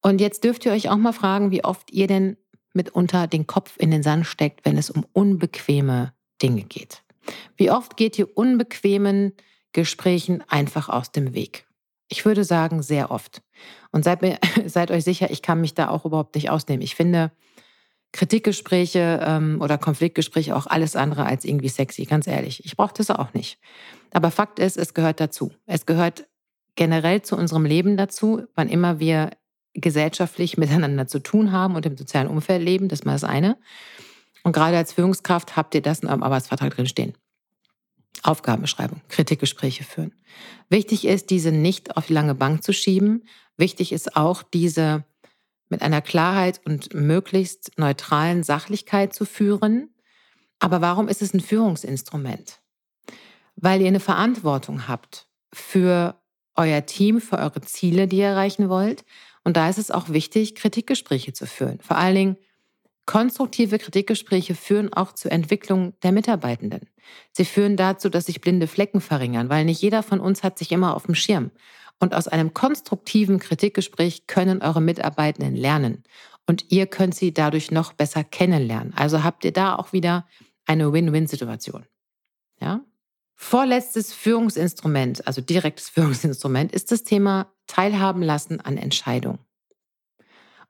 Und 0.00 0.22
jetzt 0.22 0.42
dürft 0.42 0.64
ihr 0.64 0.72
euch 0.72 0.88
auch 0.88 0.96
mal 0.96 1.12
fragen, 1.12 1.50
wie 1.50 1.64
oft 1.64 1.90
ihr 1.90 2.06
denn 2.06 2.38
mitunter 2.72 3.26
den 3.26 3.46
Kopf 3.46 3.74
in 3.78 3.90
den 3.90 4.02
Sand 4.02 4.26
steckt, 4.26 4.64
wenn 4.64 4.78
es 4.78 4.88
um 4.88 5.04
unbequeme 5.12 6.14
Dinge 6.40 6.62
geht. 6.62 7.02
Wie 7.58 7.70
oft 7.70 7.98
geht 7.98 8.18
ihr 8.18 8.34
unbequemen 8.34 9.34
Gesprächen 9.72 10.42
einfach 10.48 10.88
aus 10.88 11.12
dem 11.12 11.34
Weg? 11.34 11.67
Ich 12.08 12.24
würde 12.24 12.44
sagen, 12.44 12.82
sehr 12.82 13.10
oft. 13.10 13.42
Und 13.90 14.04
seid, 14.04 14.22
mir, 14.22 14.38
seid 14.66 14.90
euch 14.90 15.04
sicher, 15.04 15.30
ich 15.30 15.42
kann 15.42 15.60
mich 15.60 15.74
da 15.74 15.88
auch 15.90 16.04
überhaupt 16.04 16.34
nicht 16.34 16.50
ausnehmen. 16.50 16.82
Ich 16.82 16.94
finde 16.94 17.30
Kritikgespräche 18.12 19.20
ähm, 19.22 19.60
oder 19.60 19.76
Konfliktgespräche 19.76 20.56
auch 20.56 20.66
alles 20.66 20.96
andere 20.96 21.26
als 21.26 21.44
irgendwie 21.44 21.68
sexy, 21.68 22.04
ganz 22.04 22.26
ehrlich. 22.26 22.64
Ich 22.64 22.76
brauche 22.76 22.94
das 22.94 23.10
auch 23.10 23.34
nicht. 23.34 23.58
Aber 24.12 24.30
Fakt 24.30 24.58
ist, 24.58 24.78
es 24.78 24.94
gehört 24.94 25.20
dazu. 25.20 25.52
Es 25.66 25.84
gehört 25.84 26.26
generell 26.74 27.22
zu 27.22 27.36
unserem 27.36 27.66
Leben 27.66 27.96
dazu, 27.96 28.44
wann 28.54 28.68
immer 28.68 28.98
wir 28.98 29.30
gesellschaftlich 29.74 30.56
miteinander 30.58 31.06
zu 31.06 31.18
tun 31.18 31.52
haben 31.52 31.76
und 31.76 31.84
im 31.84 31.96
sozialen 31.96 32.28
Umfeld 32.28 32.62
leben, 32.62 32.88
das 32.88 33.00
ist 33.00 33.04
mal 33.04 33.12
das 33.12 33.24
eine. 33.24 33.58
Und 34.42 34.52
gerade 34.52 34.76
als 34.76 34.92
Führungskraft 34.92 35.56
habt 35.56 35.74
ihr 35.74 35.82
das 35.82 36.00
in 36.00 36.08
eurem 36.08 36.22
Arbeitsvertrag 36.22 36.74
drin 36.74 36.86
stehen. 36.86 37.14
Aufgabenbeschreibung, 38.22 39.00
Kritikgespräche 39.08 39.84
führen. 39.84 40.12
Wichtig 40.68 41.06
ist, 41.06 41.30
diese 41.30 41.52
nicht 41.52 41.96
auf 41.96 42.06
die 42.06 42.12
lange 42.12 42.34
Bank 42.34 42.62
zu 42.62 42.72
schieben. 42.72 43.24
Wichtig 43.56 43.92
ist 43.92 44.16
auch, 44.16 44.42
diese 44.42 45.04
mit 45.68 45.82
einer 45.82 46.00
Klarheit 46.00 46.60
und 46.64 46.94
möglichst 46.94 47.78
neutralen 47.78 48.42
Sachlichkeit 48.42 49.14
zu 49.14 49.24
führen. 49.24 49.94
Aber 50.58 50.80
warum 50.80 51.08
ist 51.08 51.22
es 51.22 51.34
ein 51.34 51.40
Führungsinstrument? 51.40 52.60
Weil 53.56 53.80
ihr 53.80 53.88
eine 53.88 54.00
Verantwortung 54.00 54.88
habt 54.88 55.28
für 55.52 56.20
euer 56.54 56.84
Team, 56.86 57.20
für 57.20 57.38
eure 57.38 57.60
Ziele, 57.60 58.08
die 58.08 58.18
ihr 58.18 58.26
erreichen 58.26 58.68
wollt. 58.68 59.04
Und 59.44 59.56
da 59.56 59.68
ist 59.68 59.78
es 59.78 59.90
auch 59.90 60.08
wichtig, 60.08 60.54
Kritikgespräche 60.54 61.32
zu 61.32 61.46
führen. 61.46 61.78
Vor 61.80 61.96
allen 61.96 62.14
Dingen 62.14 62.36
konstruktive 63.08 63.78
Kritikgespräche 63.78 64.54
führen 64.54 64.92
auch 64.92 65.12
zur 65.12 65.32
Entwicklung 65.32 65.94
der 66.02 66.12
Mitarbeitenden. 66.12 66.90
Sie 67.32 67.46
führen 67.46 67.78
dazu, 67.78 68.10
dass 68.10 68.26
sich 68.26 68.42
blinde 68.42 68.66
Flecken 68.66 69.00
verringern, 69.00 69.48
weil 69.48 69.64
nicht 69.64 69.80
jeder 69.80 70.02
von 70.02 70.20
uns 70.20 70.42
hat 70.42 70.58
sich 70.58 70.72
immer 70.72 70.94
auf 70.94 71.06
dem 71.06 71.14
Schirm. 71.14 71.50
Und 71.98 72.14
aus 72.14 72.28
einem 72.28 72.52
konstruktiven 72.52 73.38
Kritikgespräch 73.38 74.26
können 74.26 74.60
eure 74.60 74.82
Mitarbeitenden 74.82 75.56
lernen. 75.56 76.04
Und 76.46 76.70
ihr 76.70 76.86
könnt 76.86 77.14
sie 77.14 77.32
dadurch 77.32 77.70
noch 77.70 77.94
besser 77.94 78.24
kennenlernen. 78.24 78.92
Also 78.94 79.24
habt 79.24 79.42
ihr 79.46 79.54
da 79.54 79.76
auch 79.76 79.94
wieder 79.94 80.26
eine 80.66 80.92
Win-Win-Situation. 80.92 81.86
Ja? 82.60 82.84
Vorletztes 83.34 84.12
Führungsinstrument, 84.12 85.26
also 85.26 85.40
direktes 85.40 85.88
Führungsinstrument, 85.88 86.72
ist 86.72 86.92
das 86.92 87.04
Thema 87.04 87.50
Teilhaben 87.66 88.22
lassen 88.22 88.60
an 88.60 88.76
Entscheidungen. 88.76 89.38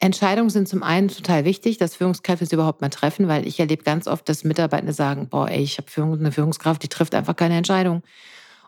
Entscheidungen 0.01 0.51
sind 0.51 0.69
zum 0.69 0.83
einen 0.85 1.09
total 1.09 1.45
wichtig, 1.45 1.77
dass 1.79 1.97
Führungskräfte 1.97 2.47
sie 2.47 2.55
überhaupt 2.55 2.81
mal 2.81 2.89
treffen, 2.89 3.27
weil 3.27 3.47
ich 3.47 3.59
erlebe 3.59 3.83
ganz 3.83 4.07
oft, 4.07 4.29
dass 4.29 4.45
Mitarbeitende 4.45 4.93
sagen, 4.93 5.29
boah, 5.29 5.49
ey, 5.49 5.61
ich 5.61 5.79
habe 5.79 5.89
eine 6.19 6.31
Führungskraft, 6.31 6.83
die 6.83 6.89
trifft 6.89 7.15
einfach 7.15 7.35
keine 7.35 7.57
Entscheidung. 7.57 8.03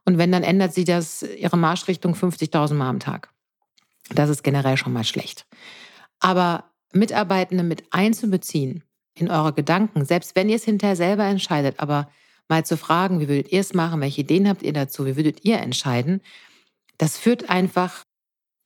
Und 0.05 0.19
wenn, 0.19 0.33
dann 0.33 0.43
ändert 0.43 0.75
sie 0.75 0.85
das 0.85 1.23
ihre 1.23 1.57
Marschrichtung 1.57 2.15
50.000 2.15 2.75
Mal 2.75 2.89
am 2.89 2.99
Tag. 2.99 3.31
Das 4.13 4.29
ist 4.29 4.43
generell 4.43 4.77
schon 4.77 4.93
mal 4.93 5.05
schlecht. 5.05 5.47
Aber 6.19 6.65
Mitarbeitende 6.93 7.63
mit 7.63 7.85
einzubeziehen 7.93 8.83
in 9.15 9.31
eure 9.31 9.53
Gedanken, 9.53 10.05
selbst 10.05 10.35
wenn 10.35 10.49
ihr 10.49 10.57
es 10.57 10.65
hinterher 10.65 10.97
selber 10.97 11.25
entscheidet, 11.25 11.79
aber 11.79 12.09
mal 12.49 12.65
zu 12.65 12.77
fragen, 12.77 13.21
wie 13.21 13.29
würdet 13.29 13.53
ihr 13.53 13.61
es 13.61 13.75
machen, 13.75 14.01
welche 14.01 14.23
Ideen 14.23 14.49
habt 14.49 14.63
ihr 14.63 14.73
dazu, 14.73 15.07
wie 15.07 15.17
würdet 15.17 15.45
ihr 15.45 15.59
entscheiden, 15.59 16.21
das 16.99 17.17
führt 17.17 17.49
einfach 17.49 18.03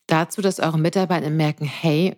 dazu, 0.07 0.41
dass 0.41 0.59
eure 0.59 0.79
Mitarbeiter 0.79 1.29
merken, 1.29 1.65
hey, 1.65 2.17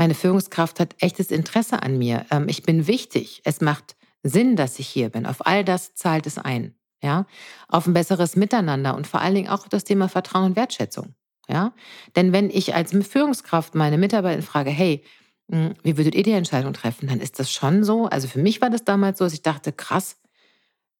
meine 0.00 0.14
Führungskraft 0.14 0.80
hat 0.80 0.94
echtes 1.00 1.30
Interesse 1.30 1.82
an 1.82 1.98
mir. 1.98 2.24
Ähm, 2.30 2.48
ich 2.48 2.62
bin 2.62 2.86
wichtig. 2.86 3.42
Es 3.44 3.60
macht 3.60 3.96
Sinn, 4.22 4.56
dass 4.56 4.78
ich 4.78 4.88
hier 4.88 5.10
bin. 5.10 5.26
Auf 5.26 5.46
all 5.46 5.62
das 5.62 5.94
zahlt 5.94 6.26
es 6.26 6.38
ein. 6.38 6.74
Ja, 7.02 7.26
auf 7.68 7.86
ein 7.86 7.92
besseres 7.92 8.34
Miteinander 8.34 8.96
und 8.96 9.06
vor 9.06 9.20
allen 9.20 9.34
Dingen 9.34 9.50
auch 9.50 9.68
das 9.68 9.84
Thema 9.84 10.08
Vertrauen 10.08 10.46
und 10.46 10.56
Wertschätzung. 10.56 11.14
Ja, 11.48 11.74
denn 12.16 12.32
wenn 12.32 12.48
ich 12.48 12.74
als 12.74 12.92
Führungskraft 13.06 13.74
meine 13.74 13.98
Mitarbeiter 13.98 14.40
frage, 14.40 14.70
hey, 14.70 15.04
hm, 15.50 15.74
wie 15.82 15.98
würdet 15.98 16.14
ihr 16.14 16.22
die 16.22 16.32
Entscheidung 16.32 16.72
treffen? 16.72 17.06
Dann 17.06 17.20
ist 17.20 17.38
das 17.38 17.52
schon 17.52 17.84
so. 17.84 18.06
Also 18.06 18.26
für 18.26 18.38
mich 18.38 18.62
war 18.62 18.70
das 18.70 18.84
damals 18.84 19.18
so, 19.18 19.26
dass 19.26 19.34
ich 19.34 19.42
dachte, 19.42 19.70
krass, 19.70 20.16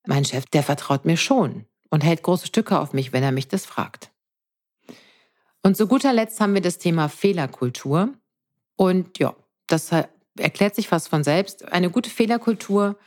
mein 0.07 0.27
Chef, 0.27 0.45
der 0.45 0.63
vertraut 0.63 1.07
mir 1.07 1.17
schon 1.17 1.65
und 1.89 2.05
hält 2.05 2.23
große 2.23 2.49
Stücke 2.49 2.79
auf 2.79 2.93
mich, 2.93 3.15
wenn 3.15 3.23
er 3.23 3.33
mich 3.33 3.49
das 3.49 3.65
fragt. 3.65 4.11
Und 5.63 5.79
zu 5.79 5.87
guter 5.87 6.13
Letzt 6.13 6.39
haben 6.39 6.53
wir 6.53 6.61
das 6.61 6.77
Thema 6.77 7.09
Fehlerkultur. 7.09 8.13
Und 8.81 9.19
ja, 9.19 9.37
das 9.67 9.91
erklärt 10.39 10.75
sich 10.75 10.89
fast 10.89 11.11
von 11.11 11.23
selbst. 11.23 11.71
Eine 11.71 11.91
gute 11.91 12.09
Fehlerkultur 12.09 12.99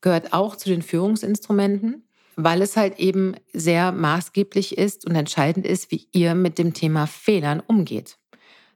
gehört 0.00 0.32
auch 0.32 0.56
zu 0.56 0.70
den 0.70 0.80
Führungsinstrumenten, 0.80 2.08
weil 2.36 2.62
es 2.62 2.78
halt 2.78 2.98
eben 2.98 3.34
sehr 3.52 3.92
maßgeblich 3.92 4.78
ist 4.78 5.04
und 5.04 5.14
entscheidend 5.14 5.66
ist, 5.66 5.90
wie 5.90 6.08
ihr 6.12 6.34
mit 6.34 6.56
dem 6.56 6.72
Thema 6.72 7.06
Fehlern 7.06 7.60
umgeht. 7.60 8.16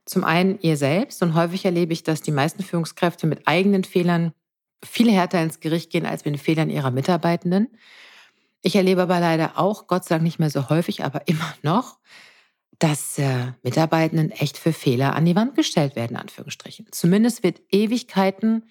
Zum 0.05 0.23
einen 0.23 0.59
ihr 0.59 0.77
selbst 0.77 1.23
und 1.23 1.33
häufig 1.33 1.65
erlebe 1.65 1.91
ich, 1.91 2.03
dass 2.03 2.21
die 2.21 2.29
meisten 2.29 2.61
Führungskräfte 2.61 3.25
mit 3.25 3.47
eigenen 3.47 3.83
Fehlern 3.83 4.31
viel 4.85 5.11
härter 5.11 5.41
ins 5.41 5.59
Gericht 5.59 5.89
gehen 5.89 6.05
als 6.05 6.23
mit 6.23 6.35
den 6.35 6.39
Fehlern 6.39 6.69
ihrer 6.69 6.91
Mitarbeitenden. 6.91 7.67
Ich 8.61 8.75
erlebe 8.75 9.01
aber 9.01 9.19
leider 9.19 9.57
auch, 9.57 9.87
Gott 9.87 10.05
sei 10.05 10.15
Dank 10.15 10.23
nicht 10.23 10.37
mehr 10.37 10.51
so 10.51 10.69
häufig, 10.69 11.03
aber 11.03 11.23
immer 11.27 11.51
noch, 11.63 11.97
dass 12.83 13.17
äh, 13.17 13.53
Mitarbeitenden 13.63 14.29
echt 14.31 14.57
für 14.57 14.73
Fehler 14.73 15.15
an 15.15 15.23
die 15.23 15.37
Wand 15.37 15.55
gestellt 15.55 15.95
werden, 15.95 16.17
Anführungsstrichen. 16.17 16.87
Zumindest 16.91 17.41
wird 17.41 17.61
Ewigkeiten 17.71 18.63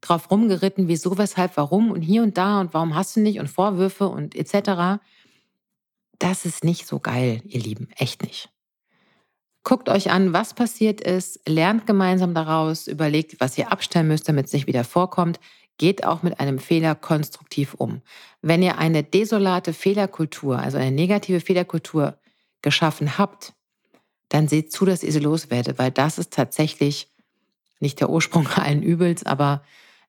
drauf 0.00 0.28
rumgeritten, 0.28 0.88
wieso, 0.88 1.18
weshalb, 1.18 1.56
warum 1.56 1.92
und 1.92 2.02
hier 2.02 2.24
und 2.24 2.36
da 2.36 2.60
und 2.60 2.74
warum 2.74 2.96
hast 2.96 3.14
du 3.14 3.20
nicht 3.20 3.38
und 3.38 3.46
Vorwürfe 3.46 4.08
und 4.08 4.34
etc. 4.34 5.00
Das 6.18 6.46
ist 6.46 6.64
nicht 6.64 6.88
so 6.88 6.98
geil, 6.98 7.42
ihr 7.44 7.60
Lieben, 7.60 7.86
echt 7.96 8.24
nicht. 8.24 8.48
Guckt 9.62 9.88
euch 9.88 10.10
an, 10.10 10.32
was 10.32 10.54
passiert 10.54 11.00
ist, 11.00 11.48
lernt 11.48 11.86
gemeinsam 11.86 12.34
daraus, 12.34 12.88
überlegt, 12.88 13.38
was 13.38 13.56
ihr 13.56 13.70
abstellen 13.70 14.08
müsst, 14.08 14.28
damit 14.28 14.46
es 14.46 14.52
nicht 14.52 14.66
wieder 14.66 14.82
vorkommt. 14.82 15.38
Geht 15.78 16.04
auch 16.04 16.24
mit 16.24 16.40
einem 16.40 16.58
Fehler 16.58 16.96
konstruktiv 16.96 17.74
um. 17.74 18.02
Wenn 18.42 18.64
ihr 18.64 18.78
eine 18.78 19.04
desolate 19.04 19.72
Fehlerkultur, 19.74 20.58
also 20.58 20.76
eine 20.76 20.90
negative 20.90 21.38
Fehlerkultur 21.38 22.18
geschaffen 22.62 23.16
habt, 23.16 23.54
dann 24.30 24.48
seht 24.48 24.72
zu, 24.72 24.86
dass 24.86 25.02
ihr 25.02 25.12
sie 25.12 25.18
loswerdet, 25.18 25.78
weil 25.78 25.90
das 25.90 26.18
ist 26.18 26.32
tatsächlich 26.32 27.08
nicht 27.80 28.00
der 28.00 28.08
Ursprung 28.08 28.48
allen 28.56 28.82
Übels, 28.82 29.26
aber 29.26 29.62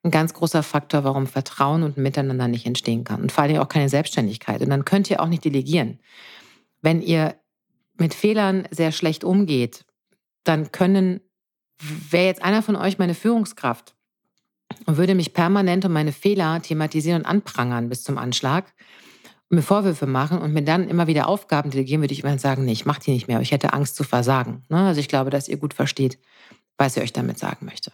ein 0.04 0.10
ganz 0.10 0.34
großer 0.34 0.62
Faktor, 0.62 1.04
warum 1.04 1.26
Vertrauen 1.26 1.82
und 1.82 1.96
Miteinander 1.96 2.48
nicht 2.48 2.66
entstehen 2.66 3.04
kann. 3.04 3.22
Und 3.22 3.30
vor 3.30 3.44
allem 3.44 3.58
auch 3.58 3.68
keine 3.68 3.88
Selbstständigkeit. 3.88 4.60
Und 4.60 4.70
dann 4.70 4.84
könnt 4.84 5.10
ihr 5.10 5.20
auch 5.20 5.28
nicht 5.28 5.44
delegieren. 5.44 6.00
Wenn 6.80 7.02
ihr 7.02 7.36
mit 7.98 8.14
Fehlern 8.14 8.66
sehr 8.70 8.90
schlecht 8.90 9.22
umgeht, 9.22 9.84
dann 10.42 10.72
können, 10.72 11.20
wäre 11.78 12.26
jetzt 12.26 12.42
einer 12.42 12.62
von 12.62 12.74
euch 12.74 12.98
meine 12.98 13.14
Führungskraft 13.14 13.94
und 14.86 14.96
würde 14.96 15.14
mich 15.14 15.34
permanent 15.34 15.84
um 15.84 15.92
meine 15.92 16.12
Fehler 16.12 16.60
thematisieren 16.62 17.22
und 17.22 17.26
anprangern 17.26 17.88
bis 17.88 18.02
zum 18.02 18.18
Anschlag, 18.18 18.72
mir 19.52 19.62
Vorwürfe 19.62 20.06
machen 20.06 20.38
und 20.38 20.52
mir 20.52 20.62
dann 20.62 20.88
immer 20.88 21.06
wieder 21.06 21.28
Aufgaben 21.28 21.70
delegieren, 21.70 22.00
würde 22.00 22.14
ich 22.14 22.24
immer 22.24 22.38
sagen, 22.38 22.64
nee, 22.64 22.72
ich 22.72 22.86
mache 22.86 23.02
die 23.02 23.12
nicht 23.12 23.28
mehr. 23.28 23.40
Ich 23.40 23.52
hätte 23.52 23.72
Angst 23.72 23.96
zu 23.96 24.04
versagen. 24.04 24.64
Ne? 24.68 24.78
Also 24.78 25.00
ich 25.00 25.08
glaube, 25.08 25.30
dass 25.30 25.48
ihr 25.48 25.58
gut 25.58 25.74
versteht, 25.74 26.18
was 26.78 26.96
ich 26.96 27.02
euch 27.02 27.12
damit 27.12 27.38
sagen 27.38 27.66
möchte. 27.66 27.92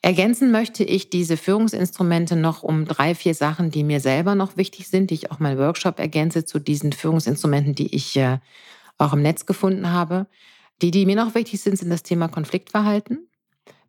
Ergänzen 0.00 0.50
möchte 0.50 0.84
ich 0.84 1.08
diese 1.08 1.36
Führungsinstrumente 1.36 2.36
noch 2.36 2.62
um 2.62 2.84
drei, 2.84 3.14
vier 3.14 3.34
Sachen, 3.34 3.70
die 3.70 3.84
mir 3.84 4.00
selber 4.00 4.34
noch 4.34 4.56
wichtig 4.56 4.88
sind, 4.88 5.10
die 5.10 5.14
ich 5.14 5.30
auch 5.30 5.38
meinen 5.38 5.58
Workshop 5.58 5.98
ergänze 5.98 6.44
zu 6.44 6.58
diesen 6.58 6.92
Führungsinstrumenten, 6.92 7.74
die 7.74 7.94
ich 7.94 8.16
äh, 8.16 8.38
auch 8.98 9.14
im 9.14 9.22
Netz 9.22 9.46
gefunden 9.46 9.90
habe. 9.90 10.26
Die, 10.82 10.90
die 10.90 11.06
mir 11.06 11.16
noch 11.16 11.34
wichtig 11.34 11.60
sind, 11.60 11.78
sind 11.78 11.88
das 11.88 12.02
Thema 12.02 12.28
Konfliktverhalten, 12.28 13.28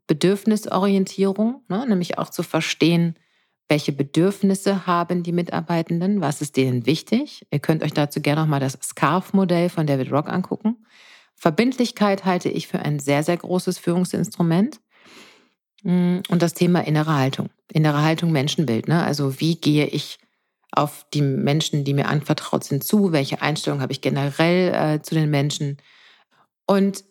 Bedürfnisorientierung, 0.07 1.63
ne, 1.67 1.85
nämlich 1.87 2.17
auch 2.17 2.29
zu 2.29 2.43
verstehen, 2.43 3.15
welche 3.67 3.91
Bedürfnisse 3.91 4.85
haben 4.85 5.23
die 5.23 5.31
Mitarbeitenden? 5.31 6.21
Was 6.21 6.41
ist 6.41 6.55
denen 6.55 6.85
wichtig? 6.85 7.45
Ihr 7.49 7.59
könnt 7.59 7.83
euch 7.83 7.93
dazu 7.93 8.21
gerne 8.21 8.41
nochmal 8.41 8.59
das 8.59 8.77
SCARF-Modell 8.81 9.69
von 9.69 9.87
David 9.87 10.11
Rock 10.11 10.29
angucken. 10.29 10.85
Verbindlichkeit 11.35 12.25
halte 12.25 12.49
ich 12.49 12.67
für 12.67 12.79
ein 12.79 12.99
sehr, 12.99 13.23
sehr 13.23 13.37
großes 13.37 13.79
Führungsinstrument. 13.79 14.79
Mm, 15.83 16.19
und 16.29 16.41
das 16.41 16.53
Thema 16.53 16.85
innere 16.85 17.15
Haltung. 17.15 17.49
Innere 17.71 18.03
Haltung, 18.03 18.31
Menschenbild. 18.31 18.87
Ne? 18.87 19.03
Also 19.03 19.39
wie 19.39 19.55
gehe 19.55 19.87
ich 19.87 20.19
auf 20.71 21.05
die 21.13 21.21
Menschen, 21.21 21.83
die 21.83 21.93
mir 21.93 22.07
anvertraut 22.07 22.63
sind, 22.63 22.83
zu? 22.83 23.11
Welche 23.11 23.41
Einstellung 23.41 23.81
habe 23.81 23.93
ich 23.93 24.01
generell 24.01 24.73
äh, 24.73 25.01
zu 25.01 25.15
den 25.15 25.29
Menschen? 25.29 25.77
Und 26.67 27.03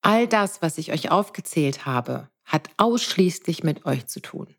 all 0.00 0.26
das, 0.26 0.62
was 0.62 0.78
ich 0.78 0.92
euch 0.92 1.10
aufgezählt 1.10 1.86
habe, 1.86 2.28
hat 2.44 2.70
ausschließlich 2.76 3.64
mit 3.64 3.84
euch 3.86 4.06
zu 4.06 4.20
tun. 4.20 4.54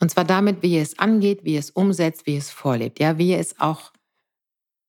Und 0.00 0.10
zwar 0.10 0.24
damit, 0.24 0.62
wie 0.62 0.74
ihr 0.74 0.82
es 0.82 0.98
angeht, 0.98 1.44
wie 1.44 1.54
ihr 1.54 1.60
es 1.60 1.70
umsetzt, 1.70 2.26
wie 2.26 2.32
ihr 2.32 2.38
es 2.38 2.50
vorlebt. 2.50 3.00
Ja, 3.00 3.18
wie 3.18 3.30
ihr 3.30 3.38
es 3.38 3.60
auch, 3.60 3.92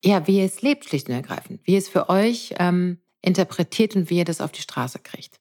ja, 0.04 0.28
wie 0.28 0.40
ihr 0.40 0.46
es 0.46 0.62
lebt, 0.62 0.86
schlicht 0.86 1.08
und 1.08 1.16
ergreifend. 1.16 1.62
Wie 1.64 1.74
ihr 1.74 1.78
es 1.78 1.90
für 1.90 2.10
euch 2.10 2.56
ähm, 2.60 3.00
interpretiert 3.22 3.96
und 3.96 4.10
wie 4.10 4.18
ihr 4.18 4.26
das 4.26 4.42
auf 4.42 4.52
die 4.52 4.62
Straße 4.62 5.00
kriegt. 5.00 5.40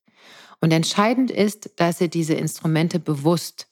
Und 0.61 0.73
entscheidend 0.73 1.31
ist, 1.31 1.73
dass 1.77 2.01
ihr 2.01 2.09
diese 2.09 2.35
Instrumente 2.35 2.99
bewusst 2.99 3.69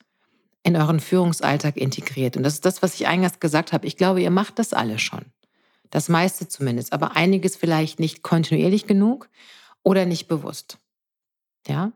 in 0.63 0.77
euren 0.77 1.01
Führungsalltag 1.01 1.77
integriert. 1.77 2.37
Und 2.37 2.43
das 2.43 2.55
ist 2.55 2.65
das, 2.65 2.83
was 2.83 2.95
ich 2.95 3.07
eingangs 3.07 3.41
gesagt 3.41 3.73
habe. 3.73 3.87
Ich 3.87 3.97
glaube, 3.97 4.23
ihr 4.23 4.31
macht 4.31 4.59
das 4.59 4.73
alle 4.73 4.99
schon. 4.99 5.25
Das 5.91 6.09
meiste 6.09 6.49
zumindest, 6.49 6.93
aber 6.93 7.17
einiges 7.17 7.57
vielleicht 7.57 8.01
nicht 8.01 8.23
kontinuierlich 8.23 8.87
genug 8.87 9.29
oder 9.83 10.07
nicht 10.07 10.27
bewusst. 10.29 10.79
Ja? 11.67 11.93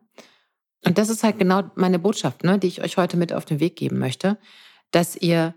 Und 0.85 0.99
das 0.99 1.09
ist 1.09 1.23
halt 1.23 1.39
genau 1.39 1.71
meine 1.75 1.99
Botschaft, 1.99 2.45
ne, 2.45 2.59
die 2.59 2.69
ich 2.69 2.83
euch 2.83 2.97
heute 2.97 3.17
mit 3.17 3.33
auf 3.33 3.45
den 3.45 3.61
Weg 3.61 3.77
geben 3.77 3.99
möchte, 3.99 4.39
dass 4.91 5.17
ihr 5.17 5.55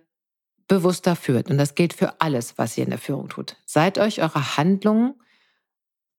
bewusster 0.68 1.16
führt. 1.16 1.50
Und 1.50 1.58
das 1.58 1.76
gilt 1.76 1.94
für 1.94 2.22
alles, 2.22 2.58
was 2.58 2.78
ihr 2.78 2.86
in 2.86 2.92
der 2.92 3.00
Führung 3.00 3.28
tut. 3.28 3.58
Seid 3.66 3.98
euch 3.98 4.22
eurer 4.22 4.58
Handlungen, 4.58 5.16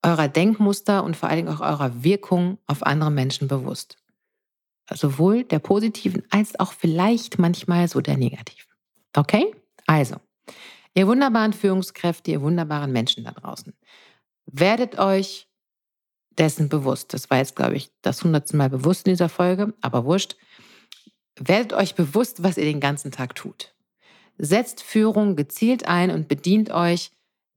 eurer 0.03 0.27
Denkmuster 0.27 1.03
und 1.03 1.15
vor 1.15 1.29
allen 1.29 1.45
Dingen 1.45 1.55
auch 1.55 1.61
eurer 1.61 2.03
Wirkung 2.03 2.57
auf 2.67 2.83
andere 2.83 3.11
Menschen 3.11 3.47
bewusst. 3.47 3.97
Sowohl 4.89 5.43
der 5.43 5.59
positiven 5.59 6.23
als 6.29 6.59
auch 6.59 6.73
vielleicht 6.73 7.39
manchmal 7.39 7.87
so 7.87 8.01
der 8.01 8.17
negativen. 8.17 8.69
Okay? 9.15 9.55
Also, 9.87 10.17
ihr 10.93 11.07
wunderbaren 11.07 11.53
Führungskräfte, 11.53 12.31
ihr 12.31 12.41
wunderbaren 12.41 12.91
Menschen 12.91 13.23
da 13.23 13.31
draußen, 13.31 13.73
werdet 14.45 14.99
euch 14.99 15.47
dessen 16.37 16.69
bewusst. 16.69 17.13
Das 17.13 17.29
war 17.29 17.37
jetzt, 17.37 17.55
glaube 17.55 17.75
ich, 17.75 17.91
das 18.01 18.23
hundertste 18.23 18.57
Mal 18.57 18.69
bewusst 18.69 19.07
in 19.07 19.13
dieser 19.13 19.29
Folge, 19.29 19.73
aber 19.81 20.05
wurscht. 20.05 20.35
Werdet 21.39 21.73
euch 21.73 21.95
bewusst, 21.95 22.43
was 22.43 22.57
ihr 22.57 22.65
den 22.65 22.79
ganzen 22.79 23.11
Tag 23.11 23.35
tut. 23.35 23.73
Setzt 24.37 24.81
Führung 24.81 25.35
gezielt 25.35 25.87
ein 25.87 26.11
und 26.11 26.27
bedient 26.27 26.71
euch 26.71 27.11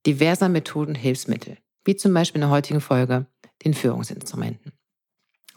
diverser 0.07 0.49
Methoden, 0.49 0.95
Hilfsmittel, 0.95 1.57
wie 1.85 1.97
zum 1.97 2.13
Beispiel 2.13 2.41
in 2.41 2.49
der 2.49 2.51
heutigen 2.51 2.81
Folge 2.81 3.27
den 3.65 3.75
Führungsinstrumenten. 3.75 4.73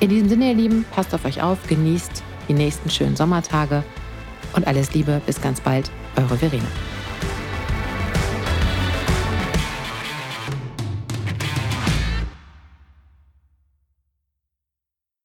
In 0.00 0.08
diesem 0.08 0.28
Sinne, 0.28 0.48
ihr 0.48 0.54
Lieben, 0.54 0.84
passt 0.90 1.14
auf 1.14 1.24
euch 1.26 1.42
auf, 1.42 1.58
genießt 1.68 2.22
die 2.48 2.54
nächsten 2.54 2.90
schönen 2.90 3.16
Sommertage 3.16 3.84
und 4.54 4.66
alles 4.66 4.94
Liebe, 4.94 5.20
bis 5.26 5.40
ganz 5.40 5.60
bald, 5.60 5.90
eure 6.16 6.36
Verena. 6.36 6.66